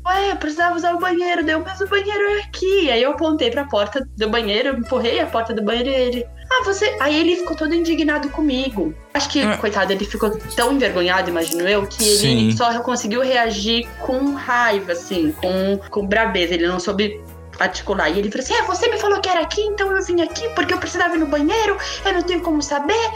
[0.10, 2.90] Ué, eu precisava usar o banheiro, deu, mas o banheiro é aqui.
[2.90, 6.26] Aí eu apontei pra porta do banheiro, empurrei a porta do banheiro e ele.
[6.52, 6.98] Ah, você.
[7.00, 8.92] Aí ele ficou todo indignado comigo.
[9.14, 9.58] Acho que, Ah.
[9.58, 12.58] coitado, ele ficou tão envergonhado, imagino eu, que ele Sim.
[12.58, 16.56] só conseguiu reagir com raiva, assim, com, com brabeza.
[16.56, 17.22] Ele não soube
[17.60, 18.10] articular.
[18.10, 20.48] E ele falou assim: É, você me falou que era aqui, então eu vim aqui
[20.50, 23.10] porque eu precisava ir no banheiro, eu não tenho como saber.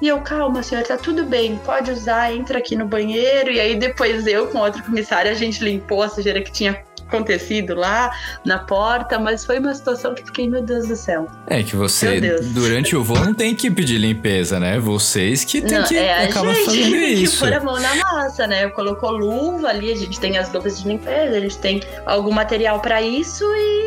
[0.00, 3.50] E eu, calma, senhor, tá tudo bem, pode usar, entra aqui no banheiro.
[3.52, 7.74] E aí depois eu, com outro comissário, a gente limpou a sujeira que tinha acontecido
[7.74, 8.10] lá
[8.44, 11.26] na porta, mas foi uma situação que fiquei, meu Deus do céu.
[11.48, 12.20] É que você,
[12.52, 14.78] durante o voo, não tem que pedir limpeza, né?
[14.78, 17.44] Vocês que tem Não, que é a acabar gente fazendo que isso.
[17.44, 18.68] pôr a mão na massa, né?
[18.68, 22.80] Colocou luva ali, a gente tem as luvas de limpeza, a gente tem algum material
[22.80, 23.79] pra isso e,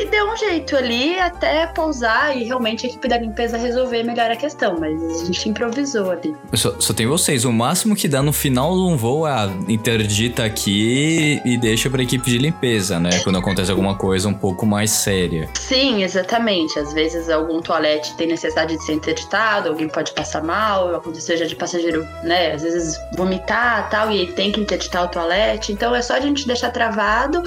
[0.00, 4.30] e deu um jeito ali até pousar e realmente a equipe da limpeza resolver melhor
[4.30, 6.34] a questão, mas a gente improvisou ali.
[6.54, 7.44] Só, só tem vocês.
[7.44, 11.90] O máximo que dá no final de um voo é ah, interdita aqui e deixa
[11.90, 13.10] pra equipe de limpeza, né?
[13.22, 15.48] Quando acontece alguma coisa um pouco mais séria.
[15.54, 16.78] Sim, exatamente.
[16.78, 21.44] Às vezes algum toalete tem necessidade de ser interditado, alguém pode passar mal, aconteceu já
[21.44, 22.52] de passageiro, né?
[22.52, 25.72] Às vezes vomitar tal, e ele tem que interditar o toalete.
[25.72, 27.42] Então é só a gente deixar travado.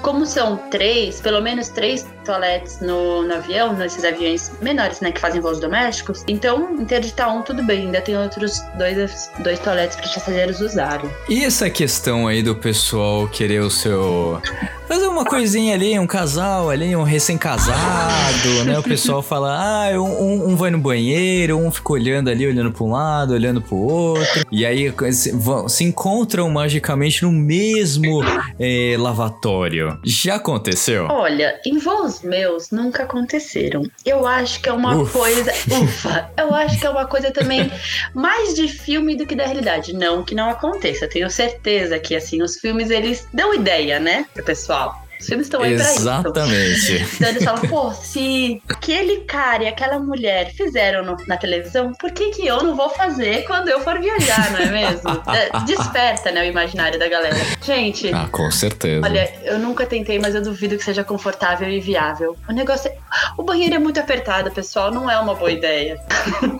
[0.00, 1.89] Como são três, pelo menos três
[2.24, 6.24] toaletes no, no avião, nesses aviões menores, né, que fazem voos domésticos.
[6.28, 7.86] Então, interditar um, tudo bem.
[7.86, 11.10] Ainda tem outros dois, dois toaletes para passageiros usarem.
[11.28, 14.40] E essa questão aí do pessoal querer o seu.
[14.90, 18.76] Fazer uma coisinha ali, um casal ali, um recém-casado, né?
[18.76, 22.82] O pessoal fala, ah, um, um vai no banheiro, um fica olhando ali, olhando para
[22.84, 24.44] um lado, olhando para o outro.
[24.50, 28.20] E aí se, vão- se encontram magicamente no mesmo
[28.58, 29.96] eh, lavatório.
[30.04, 31.06] Já aconteceu?
[31.08, 33.82] Olha, em voos meus nunca aconteceram.
[34.04, 35.18] Eu acho que é uma Ufa.
[35.20, 35.52] coisa.
[35.82, 36.30] Ufa!
[36.36, 37.70] Eu acho que é uma coisa também
[38.12, 39.92] mais de filme do que da realidade.
[39.92, 41.06] Não que não aconteça.
[41.06, 44.79] Tenho certeza que, assim, os filmes eles dão ideia, né, pro pessoal.
[44.80, 46.00] あ Os filmes estão aí pra isso.
[46.00, 47.06] Exatamente.
[47.20, 52.10] Então eles falam, pô, se aquele cara e aquela mulher fizeram no- na televisão, por
[52.12, 55.10] que, que eu não vou fazer quando eu for viajar, não é mesmo?
[55.30, 57.36] É, Desperta, né, o imaginário da galera.
[57.62, 59.04] Gente, Ah, com certeza.
[59.06, 62.36] Olha, eu nunca tentei, mas eu duvido que seja confortável e viável.
[62.48, 62.96] O negócio é.
[63.36, 66.00] O banheiro é muito apertado, pessoal, não é uma boa ideia.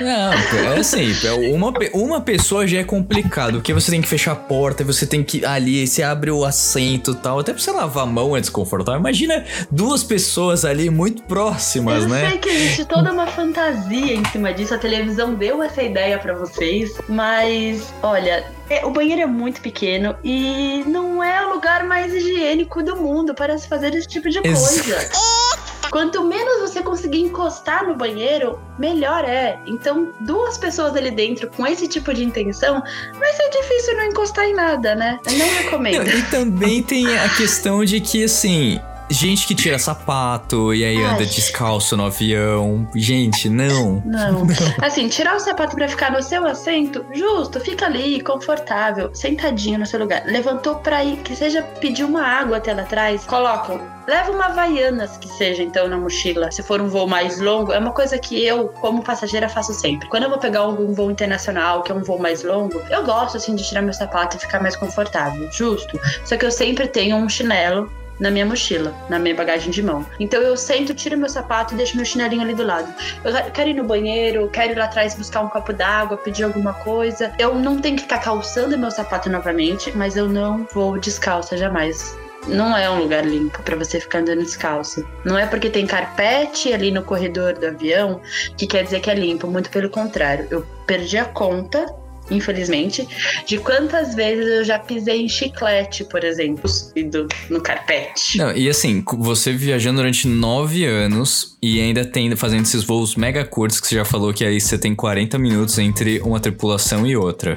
[0.00, 0.32] Não,
[0.72, 4.36] é assim, é uma, uma pessoa já é complicado, porque você tem que fechar a
[4.36, 8.04] porta, você tem que ali, você abre o assento e tal, até pra você lavar
[8.04, 9.00] a mão é desconfortável.
[9.00, 12.30] Imagina duas pessoas ali muito próximas, eu né?
[12.30, 16.34] sei que existe toda uma fantasia em cima disso, a televisão deu essa ideia pra
[16.34, 18.44] vocês, mas olha.
[18.70, 23.34] é- o banheiro é muito pequeno e não é o lugar mais higiênico do mundo
[23.34, 25.10] para se fazer esse tipo de Ex- coisa.
[25.90, 29.58] Quanto menos você conseguir encostar no banheiro, melhor é.
[29.66, 32.82] Então, duas pessoas ali dentro com esse tipo de intenção,
[33.18, 35.18] vai ser difícil não encostar em nada, né?
[35.26, 36.04] Eu não recomendo.
[36.04, 40.96] Não, e também tem a questão de que, assim, gente que tira sapato e aí
[40.96, 41.26] anda Ai.
[41.26, 42.88] descalço no avião.
[42.94, 44.02] Gente, não.
[44.04, 44.46] Não.
[44.80, 49.86] Assim, tirar o sapato pra ficar no seu assento, justo, fica ali, confortável, sentadinho no
[49.86, 50.24] seu lugar.
[50.26, 53.80] Levantou pra ir, que seja pedir uma água até lá atrás, colocam.
[54.06, 56.50] Leva uma Havaianas que seja, então, na mochila.
[56.52, 60.08] Se for um voo mais longo, é uma coisa que eu, como passageira, faço sempre.
[60.08, 63.38] Quando eu vou pegar algum voo internacional, que é um voo mais longo, eu gosto,
[63.38, 65.50] assim, de tirar meu sapato e ficar mais confortável.
[65.50, 65.98] Justo.
[66.24, 67.90] Só que eu sempre tenho um chinelo
[68.20, 70.06] na minha mochila, na minha bagagem de mão.
[70.18, 72.92] Então eu sento, tiro meu sapato e deixo meu chinelinho ali do lado.
[73.24, 76.72] Eu quero ir no banheiro, quero ir lá atrás buscar um copo d'água, pedir alguma
[76.72, 77.32] coisa.
[77.38, 82.16] Eu não tenho que ficar calçando meu sapato novamente, mas eu não vou descalça jamais.
[82.46, 85.06] Não é um lugar limpo pra você ficar andando descalço.
[85.24, 88.20] Não é porque tem carpete ali no corredor do avião
[88.56, 89.46] que quer dizer que é limpo.
[89.46, 90.46] Muito pelo contrário.
[90.50, 91.86] Eu perdi a conta,
[92.30, 93.06] infelizmente,
[93.46, 98.38] de quantas vezes eu já pisei em chiclete, por exemplo, cuspido no carpete.
[98.38, 103.44] Não, e assim, você viajando durante nove anos e ainda tem, fazendo esses voos mega
[103.44, 107.16] curtos que você já falou que aí você tem 40 minutos entre uma tripulação e
[107.16, 107.56] outra.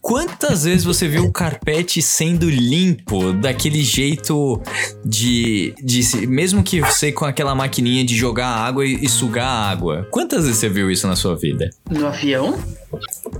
[0.00, 4.60] Quantas vezes você viu o carpete sendo limpo daquele jeito
[5.04, 10.08] de, de mesmo que você com aquela maquininha de jogar água e, e sugar água?
[10.10, 11.68] Quantas vezes você viu isso na sua vida?
[11.90, 12.58] No avião?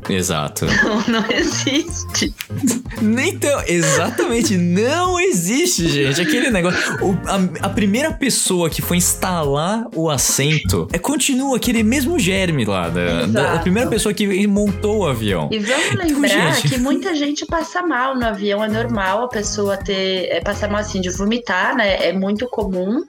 [0.08, 0.57] Exato.
[0.88, 2.34] Não, não existe.
[3.00, 6.20] Então, exatamente, não existe, gente.
[6.20, 6.78] Aquele negócio.
[7.04, 12.64] o- a, a primeira pessoa que foi instalar o assento é, continua aquele mesmo germe
[12.64, 12.88] lá.
[12.88, 13.60] Da, da- a Exato.
[13.62, 15.48] primeira pessoa que montou o avião.
[15.52, 16.68] E vamos lembrar gente.
[16.68, 18.64] que muita gente passa mal no avião.
[18.64, 20.28] É normal a pessoa ter.
[20.30, 22.08] É, passar mal assim de vomitar, né?
[22.08, 23.04] É muito comum.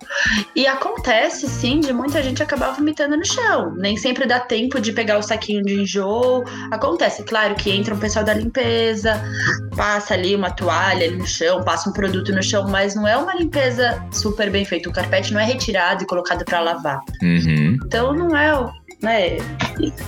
[0.56, 3.74] E acontece, sim, de muita gente acabar vomitando no chão.
[3.78, 6.44] Nem sempre dá tempo de pegar o saquinho de enjoo.
[6.72, 9.22] Acontece, claro, que entra um pessoal da limpeza,
[9.76, 13.34] passa ali uma toalha no chão, passa um produto no chão, mas não é uma
[13.36, 14.90] limpeza super bem feita.
[14.90, 17.00] O carpete não é retirado e colocado pra lavar.
[17.22, 17.78] Uhum.
[17.86, 18.72] Então não é, o-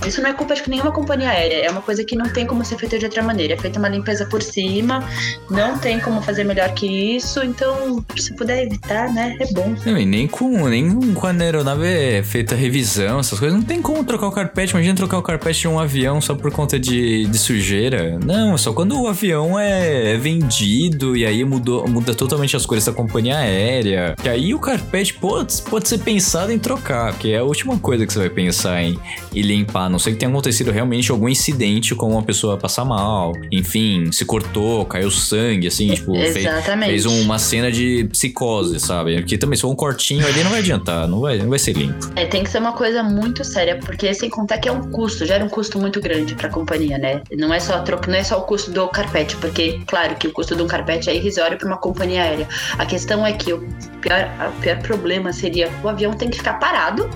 [0.05, 1.65] Isso não é culpa de nenhuma companhia aérea.
[1.65, 3.53] É uma coisa que não tem como ser feita de outra maneira.
[3.53, 5.07] É feita uma limpeza por cima,
[5.49, 7.43] não tem como fazer melhor que isso.
[7.43, 9.37] Então, se puder evitar, né?
[9.39, 9.75] É bom.
[9.85, 13.57] Não, e nem com, nem com a aeronave é feita revisão, essas coisas.
[13.57, 14.73] Não tem como trocar o carpete.
[14.73, 18.19] Imagina trocar o carpete de um avião só por conta de, de sujeira.
[18.23, 22.85] Não, só quando o avião é, é vendido e aí mudou, muda totalmente as cores
[22.85, 24.15] da companhia aérea.
[24.21, 28.05] Que aí o carpete pode, pode ser pensado em trocar, porque é a última coisa
[28.05, 28.99] que você vai pensar em,
[29.33, 32.83] em limpar, a não sei que tenha acontecido realmente algum incidente com uma pessoa passar
[32.85, 36.89] mal, enfim, se cortou, caiu sangue, assim, tipo, fez, Exatamente.
[36.89, 39.15] fez uma cena de psicose, sabe?
[39.17, 41.73] Porque também se for um cortinho ali não vai adiantar, não vai, não vai ser
[41.73, 42.09] limpo.
[42.15, 45.25] É, tem que ser uma coisa muito séria, porque sem contar que é um custo,
[45.25, 47.21] gera um custo muito grande pra companhia, né?
[47.31, 50.27] Não é só a troca, não é só o custo do carpete, porque, claro, que
[50.27, 52.47] o custo de um carpete é irrisório pra uma companhia aérea.
[52.77, 53.59] A questão é que o
[54.01, 57.09] pior, o pior problema seria o avião tem que ficar parado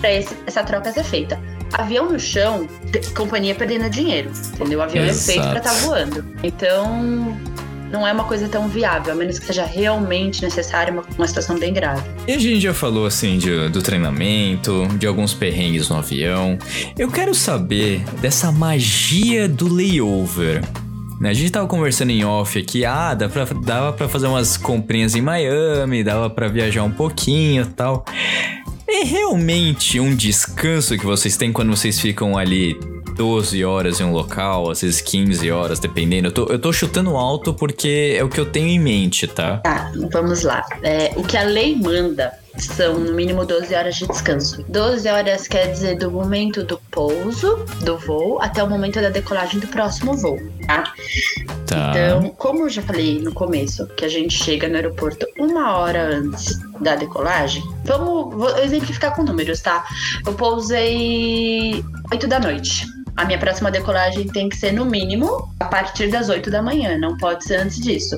[0.00, 1.38] pra esse- essa troca ser feita.
[1.72, 2.68] Avião no chão,
[3.16, 4.78] companhia perdendo dinheiro, entendeu?
[4.78, 5.68] O avião é feito pra Exato.
[5.68, 6.24] estar voando.
[6.42, 7.36] Então,
[7.90, 11.58] não é uma coisa tão viável, a menos que seja realmente necessária uma, uma situação
[11.58, 12.02] bem grave.
[12.26, 16.58] E a gente já falou assim de- do treinamento, de alguns perrengues no avião.
[16.98, 20.62] Eu quero saber dessa magia do layover.
[21.20, 24.56] Né, A gente tava conversando em off aqui, ah, dá pra, dava pra fazer umas
[24.56, 28.04] comprinhas em Miami, dava pra viajar um pouquinho e tal.
[29.02, 32.78] É realmente um descanso que vocês têm quando vocês ficam ali
[33.16, 36.28] 12 horas em um local, às vezes 15 horas, dependendo.
[36.28, 39.56] Eu tô, eu tô chutando alto porque é o que eu tenho em mente, tá?
[39.56, 40.64] Tá, vamos lá.
[40.84, 44.64] É, o que a lei manda são no mínimo 12 horas de descanso.
[44.68, 49.60] 12 horas quer dizer do momento do pouso do voo até o momento da decolagem
[49.60, 50.92] do próximo voo, tá?
[51.66, 51.90] Tá.
[51.90, 56.16] Então, como eu já falei no começo, que a gente chega no aeroporto uma hora
[56.16, 59.84] antes da decolagem, vamos vou exemplificar com números, tá?
[60.26, 62.86] Eu pousei 8 da noite.
[63.16, 66.96] A minha próxima decolagem tem que ser no mínimo a partir das 8 da manhã,
[66.98, 68.16] não pode ser antes disso.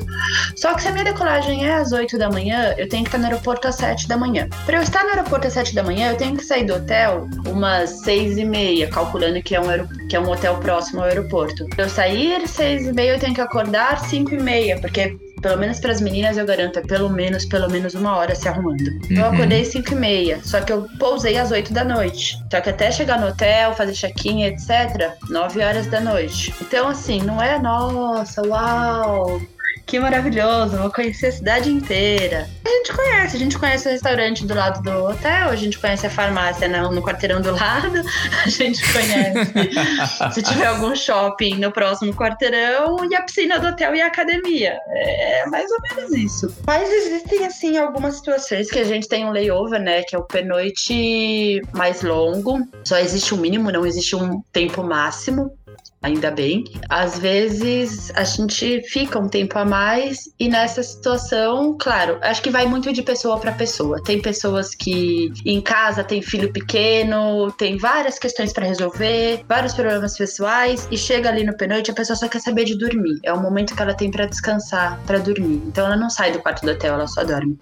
[0.56, 3.18] Só que se a minha decolagem é às 8 da manhã, eu tenho que estar
[3.18, 4.48] no aeroporto às 7 da manhã.
[4.64, 7.28] Para eu estar no aeroporto às 7 da manhã, eu tenho que sair do hotel
[7.46, 11.66] umas 6 e meia, calculando que é um, que é um hotel próximo ao aeroporto.
[11.76, 15.78] Eu sair 6 e meia, eu tenho que acordar 5 e meia, porque pelo menos
[15.78, 18.88] para as meninas eu garanto, é pelo menos, pelo menos uma hora se arrumando.
[19.10, 19.32] Eu Uhum.
[19.34, 22.38] acordei 5 e meia, só que eu pousei às 8 da noite.
[22.50, 26.54] Só que até chegar no hotel, fazer check-in, etc., 9 horas da noite.
[26.62, 29.38] Então, assim, não é, nossa, uau,
[29.86, 32.48] que maravilhoso, vou conhecer a cidade inteira.
[32.64, 36.06] A gente conhece, a gente conhece o restaurante do lado do hotel, a gente conhece
[36.06, 38.02] a farmácia no, no quarteirão do lado,
[38.44, 39.52] a gente conhece
[40.32, 44.78] se tiver algum shopping no próximo quarteirão e a piscina do hotel e a academia.
[44.88, 46.54] É mais ou menos isso.
[46.66, 50.02] Mas existem, assim, algumas situações que a gente tem um layover, né?
[50.02, 52.60] Que é o pernoite mais longo.
[52.84, 55.56] Só existe um mínimo, não existe um tempo máximo.
[56.04, 56.64] Ainda bem.
[56.90, 62.50] Às vezes a gente fica um tempo a mais e nessa situação, claro, acho que
[62.50, 64.02] vai muito de pessoa para pessoa.
[64.04, 70.14] Tem pessoas que em casa tem filho pequeno, tem várias questões para resolver, vários problemas
[70.14, 73.18] pessoais e chega ali no pernoite a pessoa só quer saber de dormir.
[73.22, 75.62] É o momento que ela tem para descansar, para dormir.
[75.66, 77.58] Então ela não sai do quarto do hotel, ela só dorme.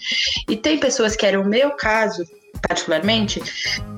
[0.48, 2.24] E tem pessoas que era o meu caso,
[2.66, 3.40] particularmente,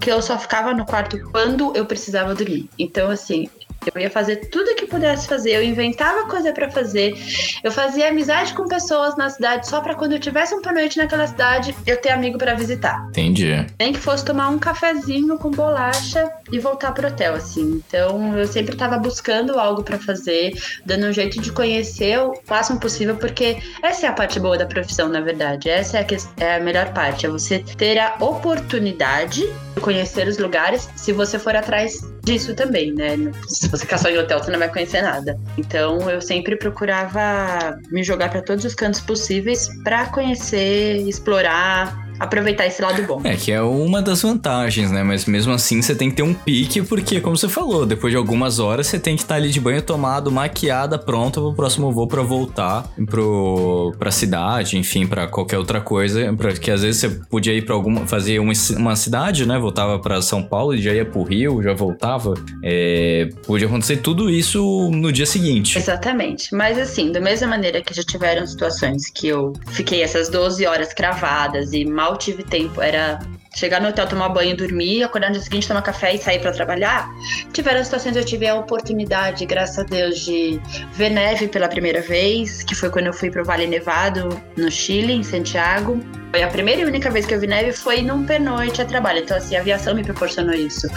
[0.02, 2.68] que eu só ficava no quarto quando eu precisava dormir.
[2.78, 3.48] Então, assim,
[3.94, 7.14] eu ia fazer tudo que pudesse fazer, eu inventava coisa pra fazer,
[7.62, 11.26] eu fazia amizade com pessoas na cidade só pra quando eu tivesse um noite naquela
[11.26, 13.06] cidade eu ter amigo pra visitar.
[13.10, 13.64] Entendi.
[13.78, 17.82] Nem que fosse tomar um cafezinho com bolacha e voltar pro hotel, assim.
[17.86, 20.52] Então eu sempre tava buscando algo pra fazer,
[20.84, 24.66] dando um jeito de conhecer o máximo possível, porque essa é a parte boa da
[24.66, 25.68] profissão, na verdade.
[25.70, 30.26] Essa é a, ques- é a melhor parte, é você ter a oportunidade de conhecer
[30.28, 33.16] os lugares se você for atrás disso também, né?
[33.48, 35.38] Se você ficar só em hotel, você não vai conhecer nada.
[35.56, 42.66] Então eu sempre procurava me jogar pra todos os cantos possíveis pra conhecer, explorar, aproveitar
[42.66, 43.20] esse lado bom.
[43.24, 45.02] É, que é uma das vantagens, né?
[45.02, 48.16] Mas mesmo assim você tem que ter um pique, porque, como você falou, depois de
[48.16, 52.06] algumas horas você tem que estar ali de banho tomado, maquiada, pronta pro próximo voo
[52.06, 56.32] pra voltar pro, pra cidade, enfim, pra qualquer outra coisa.
[56.34, 58.06] Porque às vezes você podia ir pra alguma.
[58.06, 59.58] fazer uma, uma cidade, né?
[59.58, 62.34] Voltava pra São Paulo e já ia pro Rio, já voltava.
[62.62, 65.78] É, podia acontecer tudo isso no dia seguinte.
[65.78, 66.54] Exatamente.
[66.54, 70.92] Mas assim, da mesma maneira que já tiveram situações que eu fiquei essas 12 horas
[70.92, 73.18] cravadas e mal tive tempo, era
[73.54, 76.52] chegar no hotel, tomar banho, dormir, acordar no dia seguinte, tomar café e sair pra
[76.52, 77.08] trabalhar.
[77.52, 80.60] Tiveram situações eu tive a oportunidade, graças a Deus, de
[80.92, 85.12] ver neve pela primeira vez, que foi quando eu fui pro Vale Nevado, no Chile,
[85.12, 86.00] em Santiago.
[86.32, 89.20] Foi a primeira e única vez que eu vi neve foi num pernoite a trabalho.
[89.20, 90.88] Então, assim, a aviação me proporcionou isso.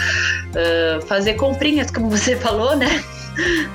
[0.56, 3.04] Ah, fazer comprinhas, como você falou, né?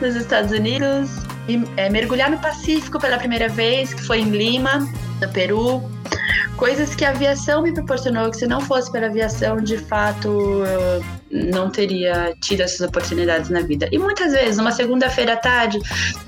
[0.00, 1.08] Nos Estados Unidos.
[1.48, 4.88] E, é, mergulhar no Pacífico pela primeira vez, que foi em Lima,
[5.20, 5.82] no Peru.
[6.56, 10.62] Coisas que a aviação me proporcionou, que se não fosse pela aviação, de fato,
[11.32, 13.88] não teria tido essas oportunidades na vida.
[13.90, 15.78] E muitas vezes, uma segunda-feira à tarde,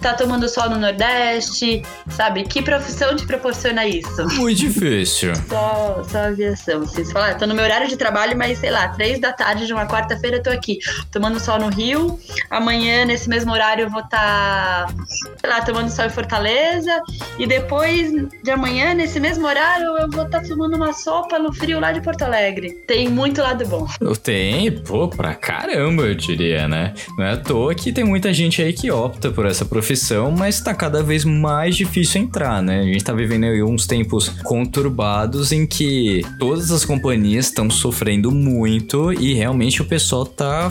[0.00, 2.44] tá tomando sol no Nordeste, sabe?
[2.44, 4.26] Que profissão te proporciona isso?
[4.36, 5.32] Muito difícil.
[5.48, 6.82] Só, só aviação.
[6.82, 9.32] Assim, você fala, ah, tô no meu horário de trabalho, mas sei lá, três da
[9.32, 10.78] tarde de uma quarta-feira eu tô aqui,
[11.10, 12.18] tomando sol no Rio.
[12.50, 14.94] Amanhã, nesse mesmo horário, eu vou estar, tá,
[15.40, 17.02] sei lá, tomando sol em Fortaleza.
[17.38, 18.10] E depois
[18.42, 21.92] de amanhã, nesse mesmo horário, eu vou estar tá tomando uma sopa no frio lá
[21.92, 22.72] de Porto Alegre.
[22.86, 23.86] Tem muito lado bom.
[24.22, 26.94] Tem, pô, pra caramba, eu diria, né?
[27.18, 30.60] Não é à toa que tem muita gente aí que opta por essa profissão, mas
[30.60, 32.80] tá cada vez mais difícil entrar, né?
[32.80, 38.30] A gente tá vivendo aí uns tempos conturbados em que todas as companhias estão sofrendo
[38.30, 40.70] muito e realmente o pessoal tá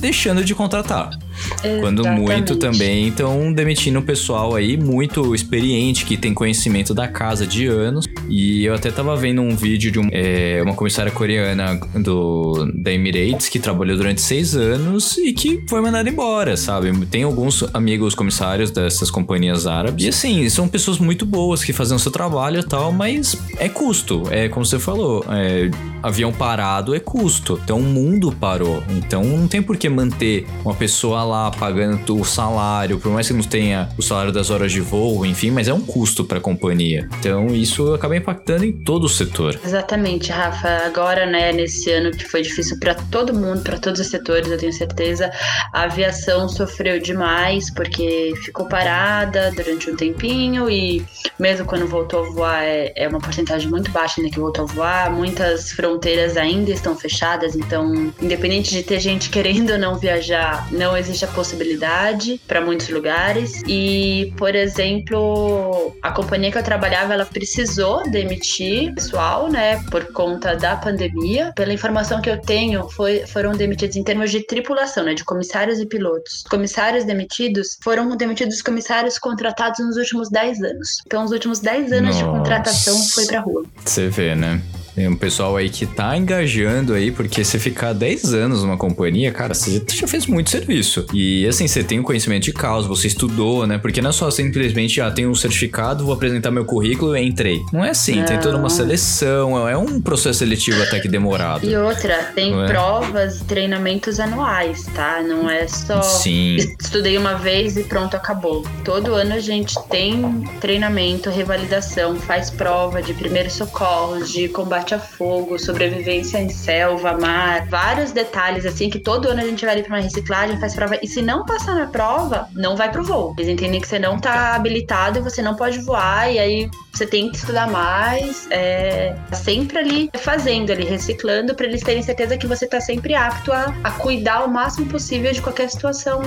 [0.00, 1.10] deixando de contratar.
[1.40, 1.80] Exatamente.
[1.80, 7.46] Quando muito também estão demitindo o pessoal aí muito experiente, que tem conhecimento da casa
[7.46, 8.06] de anos.
[8.28, 12.92] E eu até tava vendo um vídeo de um, é, uma comissária coreana do, da
[12.92, 16.90] Emirates que trabalhou durante seis anos e que foi mandada embora, sabe?
[17.06, 20.04] Tem alguns amigos comissários dessas companhias árabes.
[20.04, 23.68] E assim, são pessoas muito boas que fazem o seu trabalho e tal, mas é
[23.68, 24.22] custo.
[24.30, 25.70] É como você falou, é,
[26.02, 27.60] avião parado é custo.
[27.62, 28.82] Então o mundo parou.
[28.90, 33.32] Então não tem por que manter uma pessoa lá pagando o salário, por mais que
[33.32, 36.40] não tenha o salário das horas de voo, enfim, mas é um custo para a
[36.40, 37.08] companhia.
[37.18, 39.58] Então isso acaba impactando em todo o setor.
[39.64, 40.68] Exatamente, Rafa.
[40.86, 44.58] Agora, né, nesse ano que foi difícil para todo mundo, para todos os setores, eu
[44.58, 45.30] tenho certeza,
[45.72, 51.04] a aviação sofreu demais porque ficou parada durante um tempinho e
[51.38, 54.66] mesmo quando voltou a voar é, é uma porcentagem muito baixa ainda que voltou a
[54.66, 55.10] voar.
[55.10, 60.96] Muitas fronteiras ainda estão fechadas, então independente de ter gente querendo ou não viajar, não
[60.96, 63.62] existe existe a possibilidade para muitos lugares.
[63.66, 70.56] E, por exemplo, a companhia que eu trabalhava, ela precisou demitir pessoal, né, por conta
[70.56, 71.52] da pandemia.
[71.54, 75.78] Pela informação que eu tenho, foi, foram demitidos em termos de tripulação, né, de comissários
[75.78, 76.44] e pilotos.
[76.48, 80.98] Comissários demitidos foram demitidos comissários contratados nos últimos 10 anos.
[81.06, 82.24] Então, os últimos 10 anos Nossa.
[82.24, 83.64] de contratação foi pra rua.
[83.84, 84.60] Você vê, né?
[84.94, 89.30] Tem um pessoal aí que tá engajando aí, porque você ficar 10 anos numa companhia,
[89.32, 91.06] cara, você já fez muito serviço.
[91.12, 93.78] E assim, você tem o um conhecimento de causa, você estudou, né?
[93.78, 97.60] Porque não é só simplesmente, ah, tenho um certificado, vou apresentar meu currículo e entrei.
[97.72, 98.24] Não é assim, não.
[98.24, 101.64] tem toda uma seleção, é um processo seletivo até que demorado.
[101.64, 102.66] E outra, tem é?
[102.66, 105.22] provas e treinamentos anuais, tá?
[105.22, 106.56] Não é só Sim.
[106.56, 108.64] estudei uma vez e pronto, acabou.
[108.84, 114.94] Todo ano a gente tem treinamento, revalidação, faz prova de primeiros socorros, de combate combate
[114.94, 119.74] a fogo, sobrevivência em selva, mar, vários detalhes assim que todo ano a gente vai
[119.74, 123.04] ali para uma reciclagem, faz prova e se não passar na prova, não vai pro
[123.04, 123.34] voo.
[123.38, 127.06] Eles entendem que você não tá habilitado e você não pode voar e aí você
[127.06, 132.46] tem que estudar mais, é, sempre ali fazendo, ali reciclando para eles terem certeza que
[132.46, 136.20] você tá sempre apto a, a cuidar o máximo possível de qualquer situação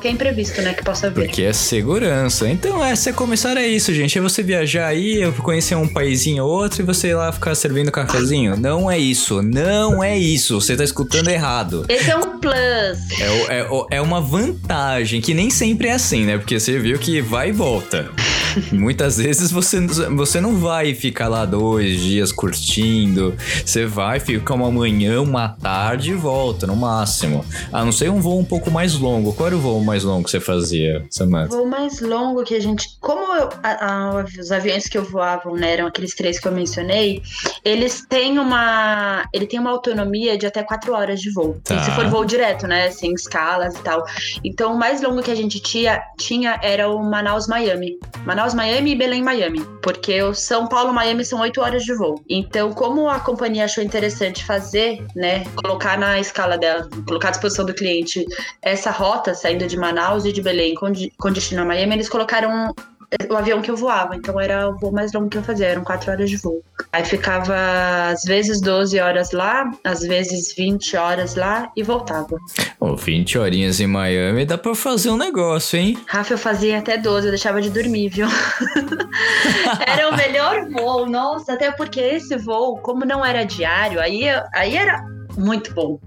[0.00, 1.26] que é imprevisto, né, que possa vir.
[1.26, 2.48] Porque é segurança.
[2.48, 4.18] Então, é, começar é isso, gente.
[4.18, 7.90] É você viajar aí, conhecer um paísinho ou outro e você ir lá ficar servindo
[7.94, 8.56] cafezinho?
[8.56, 10.60] Não é isso, não é isso.
[10.60, 11.84] Você tá escutando errado.
[11.88, 12.54] Esse é um plus.
[13.20, 16.36] É, é, é uma vantagem, que nem sempre é assim, né?
[16.36, 18.10] Porque você viu que vai e volta.
[18.72, 23.34] Muitas vezes você, você não vai ficar lá dois dias curtindo.
[23.64, 27.44] Você vai ficar uma manhã, uma tarde e volta, no máximo.
[27.72, 29.32] A não ser um voo um pouco mais longo.
[29.32, 31.54] Qual era o voo mais longo que você fazia, Samantha?
[31.54, 32.96] O voo mais longo que a gente.
[33.00, 36.52] Como eu, a, a, os aviões que eu voava, né, eram aqueles três que eu
[36.52, 37.22] mencionei,
[37.64, 39.24] eles têm uma.
[39.32, 41.60] Ele tem uma autonomia de até quatro horas de voo.
[41.64, 41.82] Tá.
[41.82, 42.90] Se for voo direto, né?
[42.90, 44.04] Sem escalas e tal.
[44.44, 47.98] Então o mais longo que a gente tinha, tinha era o Manaus-Miami.
[48.24, 49.64] Manaus Manaus, Miami e Belém, Miami.
[49.82, 52.22] Porque o São Paulo, Miami são oito horas de voo.
[52.28, 57.64] Então, como a companhia achou interessante fazer, né, colocar na escala dela, colocar à disposição
[57.64, 58.26] do cliente
[58.60, 62.74] essa rota saindo de Manaus e de Belém com, com destino a Miami, eles colocaram
[63.30, 65.84] o avião que eu voava, então era o voo mais longo que eu fazia, eram
[65.84, 66.62] quatro horas de voo.
[66.92, 67.54] Aí ficava
[68.10, 72.38] às vezes 12 horas lá, às vezes 20 horas lá e voltava.
[72.80, 75.98] Oh, 20 horinhas em Miami dá pra fazer um negócio, hein?
[76.06, 78.26] Rafa, eu fazia até 12, eu deixava de dormir, viu?
[79.86, 84.76] era o melhor voo, nossa, até porque esse voo, como não era diário, aí, aí
[84.76, 85.04] era
[85.36, 85.98] muito bom.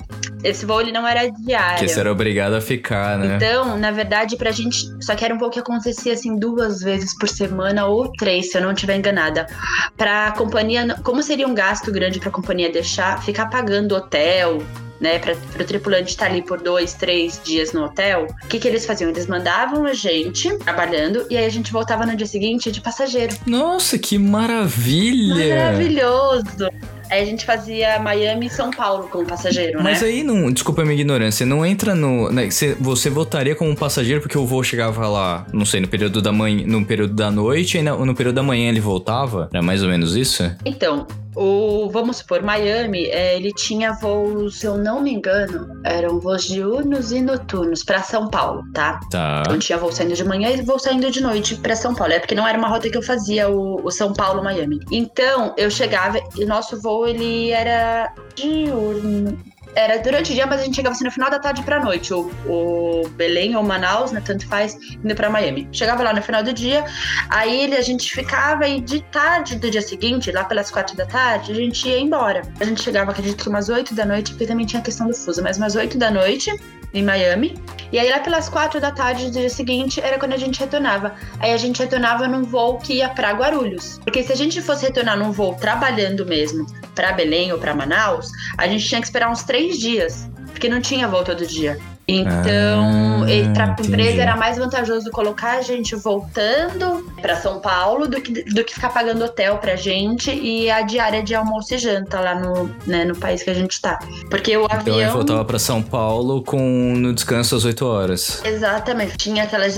[0.44, 1.80] Esse voo ele não era diário.
[1.80, 3.36] Que você era obrigado a ficar, né?
[3.36, 4.88] Então, na verdade, pra gente.
[5.04, 8.58] Só que era um voo que acontecia assim duas vezes por semana ou três, se
[8.58, 9.48] eu não estiver enganada.
[9.96, 10.96] Pra companhia.
[11.04, 14.62] Como seria um gasto grande pra companhia deixar, ficar pagando hotel,
[15.00, 18.68] né, para o tripulante estar ali por dois, três dias no hotel, o que, que
[18.68, 19.10] eles faziam?
[19.10, 23.36] Eles mandavam a gente trabalhando e aí a gente voltava no dia seguinte de passageiro.
[23.46, 25.56] Nossa, que maravilha!
[25.56, 26.70] Maravilhoso!
[27.10, 30.08] Aí a gente fazia Miami e São Paulo como passageiro, Mas né?
[30.08, 34.22] aí não, desculpa a minha ignorância, não entra no, né, você, você votaria como passageiro
[34.22, 37.78] porque o voo chegava lá, não sei, no período da manhã, no período da noite
[37.78, 39.50] e no, no período da manhã ele voltava?
[39.52, 40.44] Era mais ou menos isso?
[40.66, 46.20] Então, o, vamos supor, Miami, é, ele tinha voos, se eu não me engano, eram
[46.20, 49.00] voos diurnos e noturnos para São Paulo, tá?
[49.12, 49.44] Tá.
[49.46, 52.12] Então tinha voo saindo de manhã e voo saindo de noite para São Paulo.
[52.12, 54.80] É porque não era uma rota que eu fazia, o, o São Paulo-Miami.
[54.92, 59.38] Então, eu chegava e nosso voo, ele era diurno.
[59.76, 62.12] Era durante o dia, mas a gente chegava assim no final da tarde pra noite.
[62.12, 64.24] O, o Belém ou Manaus, né?
[64.26, 65.68] Tanto faz, indo pra Miami.
[65.72, 66.84] Chegava lá no final do dia,
[67.30, 71.52] aí a gente ficava e de tarde do dia seguinte, lá pelas quatro da tarde,
[71.52, 72.42] a gente ia embora.
[72.60, 75.14] A gente chegava, acredito que umas oito da noite, porque também tinha a questão do
[75.14, 76.52] fuso, mas umas oito da noite
[76.98, 77.56] em Miami.
[77.92, 81.16] E aí lá pelas quatro da tarde do dia seguinte era quando a gente retornava.
[81.40, 84.00] Aí a gente retornava num voo que ia pra Guarulhos.
[84.04, 88.30] Porque se a gente fosse retornar num voo trabalhando mesmo pra Belém ou pra Manaus,
[88.58, 90.30] a gente tinha que esperar uns três dias.
[90.48, 91.80] Porque não tinha voo todo dia.
[92.08, 93.88] Então, Ah, pra entendi.
[93.90, 98.74] empresa era mais vantajoso colocar a gente voltando pra São Paulo do que, do que
[98.74, 103.04] ficar pagando hotel pra gente e a diária de almoço e janta lá no, né,
[103.04, 104.00] no país que a gente tá.
[104.30, 105.12] Porque o Então avião.
[105.14, 106.60] voltava pra São Paulo com
[106.96, 108.42] no descanso às 8 horas.
[108.46, 109.18] Exatamente.
[109.18, 109.78] Tinha aquelas.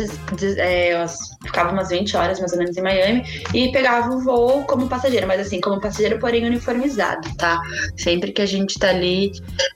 [0.58, 3.24] é, umas- ficava umas 20 horas mais ou menos em Miami
[3.54, 7.60] e pegava o voo como passageiro, mas assim, como passageiro, porém uniformizado, tá?
[7.98, 9.32] Sempre que a gente tá ali.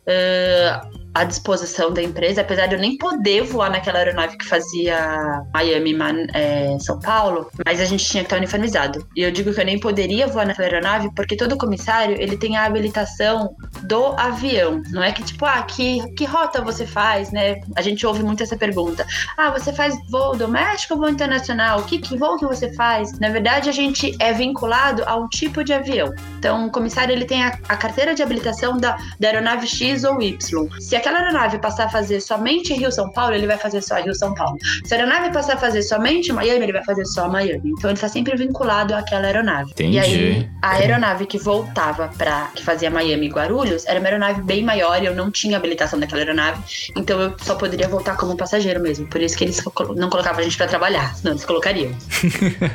[0.08, 0.82] ah,
[1.14, 5.93] à disposição da empresa, apesar de eu nem poder voar naquela aeronave que fazia Miami,
[5.93, 9.05] Man- é, São Paulo, mas a gente tinha que estar uniformizado.
[9.16, 12.57] E eu digo que eu nem poderia voar naquela aeronave porque todo comissário ele tem
[12.57, 14.82] a habilitação do avião.
[14.91, 17.55] Não é que tipo, ah, que, que rota você faz, né?
[17.76, 19.05] A gente ouve muito essa pergunta.
[19.38, 21.84] Ah, você faz voo doméstico ou voo internacional?
[21.84, 23.20] Que, que voo que você faz?
[23.20, 26.11] Na verdade, a gente é vinculado a um tipo de avião.
[26.39, 30.22] Então, o comissário ele tem a, a carteira de habilitação da, da aeronave X ou
[30.22, 30.70] Y.
[30.80, 34.58] Se aquela aeronave passar a fazer somente Rio-São Paulo, ele vai fazer só Rio-São Paulo.
[34.86, 37.72] Se a aeronave passar a fazer somente Miami, ele vai fazer só Miami.
[37.78, 39.72] Então, ele está sempre vinculado àquela aeronave.
[39.72, 39.97] Entendi.
[39.97, 44.41] E aí, a aeronave que voltava para que fazia Miami e Guarulhos era uma aeronave
[44.41, 46.62] bem maior e eu não tinha habilitação daquela aeronave,
[46.95, 49.06] então eu só poderia voltar como passageiro mesmo.
[49.08, 49.62] Por isso que eles
[49.95, 51.91] não colocavam a gente para trabalhar, senão eles colocariam.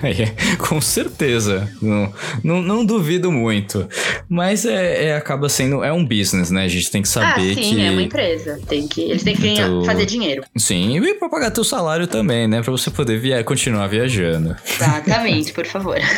[0.03, 1.69] É, Com certeza.
[1.81, 2.13] Não,
[2.43, 3.89] não, não duvido muito.
[4.29, 5.83] Mas é, é- acaba sendo.
[5.83, 6.65] É um business, né?
[6.65, 7.85] A gente tem que ah, saber sim, que.
[7.85, 8.61] é uma empresa.
[8.69, 10.43] Tem que, eles têm que ganhar- Então- fazer dinheiro.
[10.57, 12.61] Sim, e pra pagar teu salário também, né?
[12.63, 14.57] Pra você poder via continuar viajando.
[14.67, 15.97] Exatamente, por favor.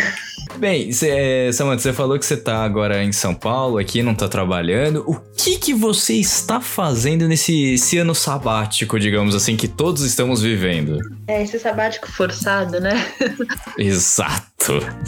[0.59, 4.15] Bem, cê, é, Samantha, você falou que você tá agora em São Paulo, aqui, não
[4.15, 5.05] tá trabalhando.
[5.07, 10.43] O que que você está fazendo nesse esse ano sabático, digamos assim, que todos estamos
[10.43, 10.99] vivendo?
[11.29, 12.93] É, esse sabático forçado, né?
[13.79, 14.50] Exato.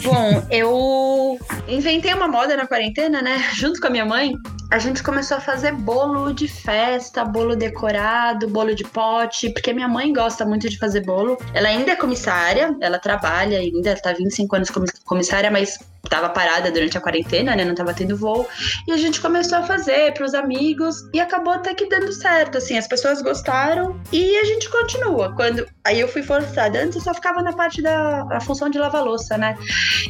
[0.03, 3.37] Bom, eu inventei uma moda na quarentena, né?
[3.53, 4.33] Junto com a minha mãe,
[4.71, 9.87] a gente começou a fazer bolo de festa, bolo decorado, bolo de pote, porque minha
[9.87, 11.37] mãe gosta muito de fazer bolo.
[11.53, 15.77] Ela ainda é comissária, ela trabalha ainda, ela tá há 25 anos como comissária, mas
[16.09, 17.63] tava parada durante a quarentena, né?
[17.63, 18.47] Não tava tendo voo.
[18.87, 22.77] E a gente começou a fazer pros amigos e acabou até que dando certo, assim,
[22.77, 25.33] as pessoas gostaram e a gente continua.
[25.35, 29.03] Quando aí eu fui forçada, antes eu só ficava na parte da função de lavar
[29.03, 29.42] louça, né?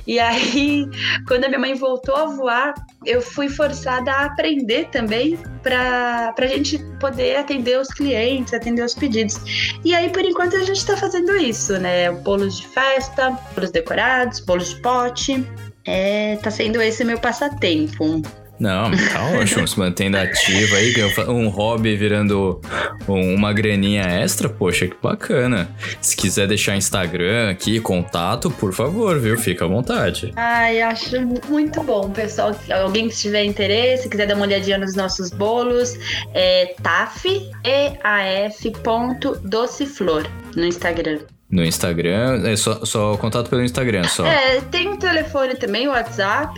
[0.05, 0.85] E aí,
[1.27, 2.73] quando a minha mãe voltou a voar,
[3.05, 8.93] eu fui forçada a aprender também pra, pra gente poder atender os clientes, atender os
[8.93, 9.39] pedidos.
[9.83, 12.11] E aí, por enquanto, a gente tá fazendo isso, né?
[12.11, 15.47] Bolos de festa, bolos decorados, bolos de pote.
[15.85, 18.21] É, tá sendo esse meu passatempo.
[18.59, 20.93] Não, tá ótimo, se mantendo ativo aí,
[21.27, 22.61] um hobby virando
[23.07, 25.69] um- uma graninha extra, poxa, que bacana.
[26.01, 29.37] Se quiser deixar Instagram aqui, contato, por favor, viu?
[29.37, 30.31] Fica à vontade.
[30.35, 32.55] Ai, acho muito bom, pessoal.
[32.83, 35.97] Alguém que tiver interesse, quiser dar uma olhadinha nos nossos bolos,
[36.33, 37.27] é taf,
[37.65, 40.25] E-A-F ponto doceflor
[40.55, 41.19] no Instagram.
[41.49, 44.25] No Instagram, é só, só contato pelo Instagram, só.
[44.25, 46.53] É, tem um telefone também, o WhatsApp,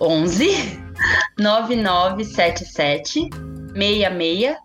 [0.00, 0.80] 11
[1.38, 3.30] 9977
[3.74, 4.56] 66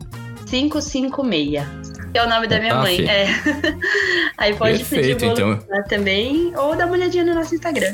[0.46, 1.95] 556.
[2.16, 2.98] Que é o nome da minha Otaf?
[2.98, 3.10] mãe.
[3.10, 3.28] É.
[4.40, 5.68] Aí pode Perfeito, pedir o bolo então.
[5.70, 7.94] lá também, ou dar uma olhadinha no nosso Instagram.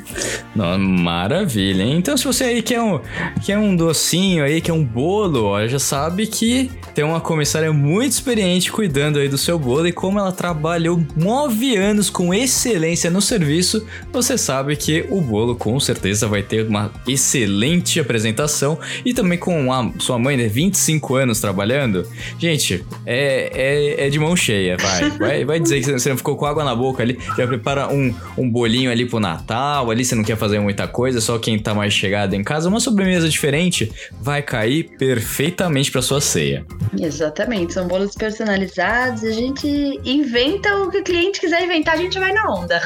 [0.55, 1.95] Não, maravilha, hein?
[1.97, 2.99] Então, se você aí quer um,
[3.43, 8.11] quer um docinho aí, quer um bolo, ó, já sabe que tem uma comissária muito
[8.11, 13.21] experiente cuidando aí do seu bolo e como ela trabalhou nove anos com excelência no
[13.21, 19.39] serviço, você sabe que o bolo com certeza vai ter uma excelente apresentação e também
[19.39, 22.05] com a sua mãe, né, 25 anos trabalhando.
[22.37, 25.09] Gente, é, é, é de mão cheia, vai.
[25.21, 28.13] Vai, vai dizer que você não ficou com água na boca ali, já prepara um,
[28.37, 31.73] um bolinho ali pro Natal, ali você não quer fazer muita coisa, só quem tá
[31.73, 36.65] mais chegado em casa, uma sobremesa diferente vai cair perfeitamente pra sua ceia.
[36.99, 39.67] Exatamente, são bolos personalizados, a gente
[40.03, 42.81] inventa o que o cliente quiser inventar, a gente vai na onda.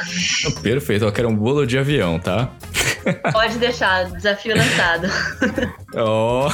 [0.62, 2.50] Perfeito, eu quero um bolo de avião, tá?
[3.32, 5.08] Pode deixar, desafio lançado.
[5.98, 6.48] Oh.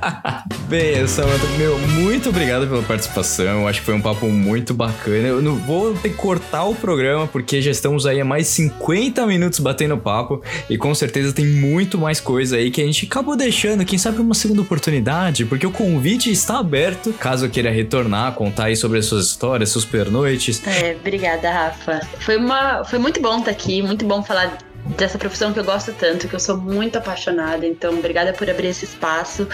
[0.68, 3.62] Bem, Samantha, meu, muito obrigado pela participação.
[3.62, 5.28] Eu acho que foi um papo muito bacana.
[5.28, 9.26] Eu não vou ter que cortar o programa porque já estamos aí há mais 50
[9.26, 13.36] minutos batendo papo e com certeza tem muito mais coisa aí que a gente acabou
[13.36, 18.64] deixando, quem sabe uma segunda oportunidade, porque o convite está aberto, caso queira retornar, contar
[18.64, 20.60] aí sobre as suas histórias, suas pernoites.
[20.66, 22.00] É, obrigada, Rafa.
[22.20, 24.58] Foi, uma, foi muito bom estar aqui, muito bom falar
[24.96, 27.66] dessa profissão que eu gosto tanto, que eu sou muito apaixonada.
[27.66, 29.48] Então, obrigada por abrir esse espaço,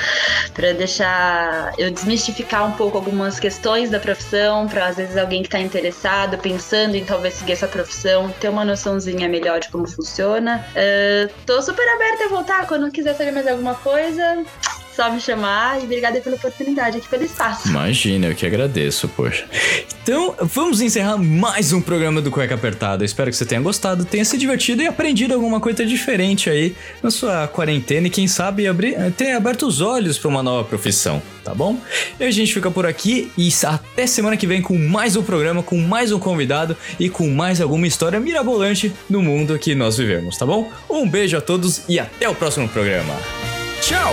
[0.54, 5.48] para deixar eu desmistificar um pouco algumas questões da profissão, para às vezes alguém que
[5.48, 10.64] está interessado, pensando em talvez seguir essa profissão, ter uma noçãozinha melhor de como funciona.
[10.70, 14.44] Uh, tô super aberta a voltar quando quiser saber mais alguma coisa.
[15.00, 17.68] Só me chamar e obrigada pela oportunidade aqui pelo espaço.
[17.68, 19.46] Imagina, eu que agradeço, poxa.
[20.02, 23.02] Então, vamos encerrar mais um programa do Cueca Apertada.
[23.02, 27.10] Espero que você tenha gostado, tenha se divertido e aprendido alguma coisa diferente aí na
[27.10, 31.54] sua quarentena e quem sabe abrir, tenha aberto os olhos para uma nova profissão, tá
[31.54, 31.78] bom?
[32.18, 35.62] E a gente fica por aqui e até semana que vem com mais um programa,
[35.62, 40.36] com mais um convidado e com mais alguma história mirabolante no mundo que nós vivemos,
[40.36, 40.70] tá bom?
[40.90, 43.14] Um beijo a todos e até o próximo programa.
[43.80, 44.12] Tchau!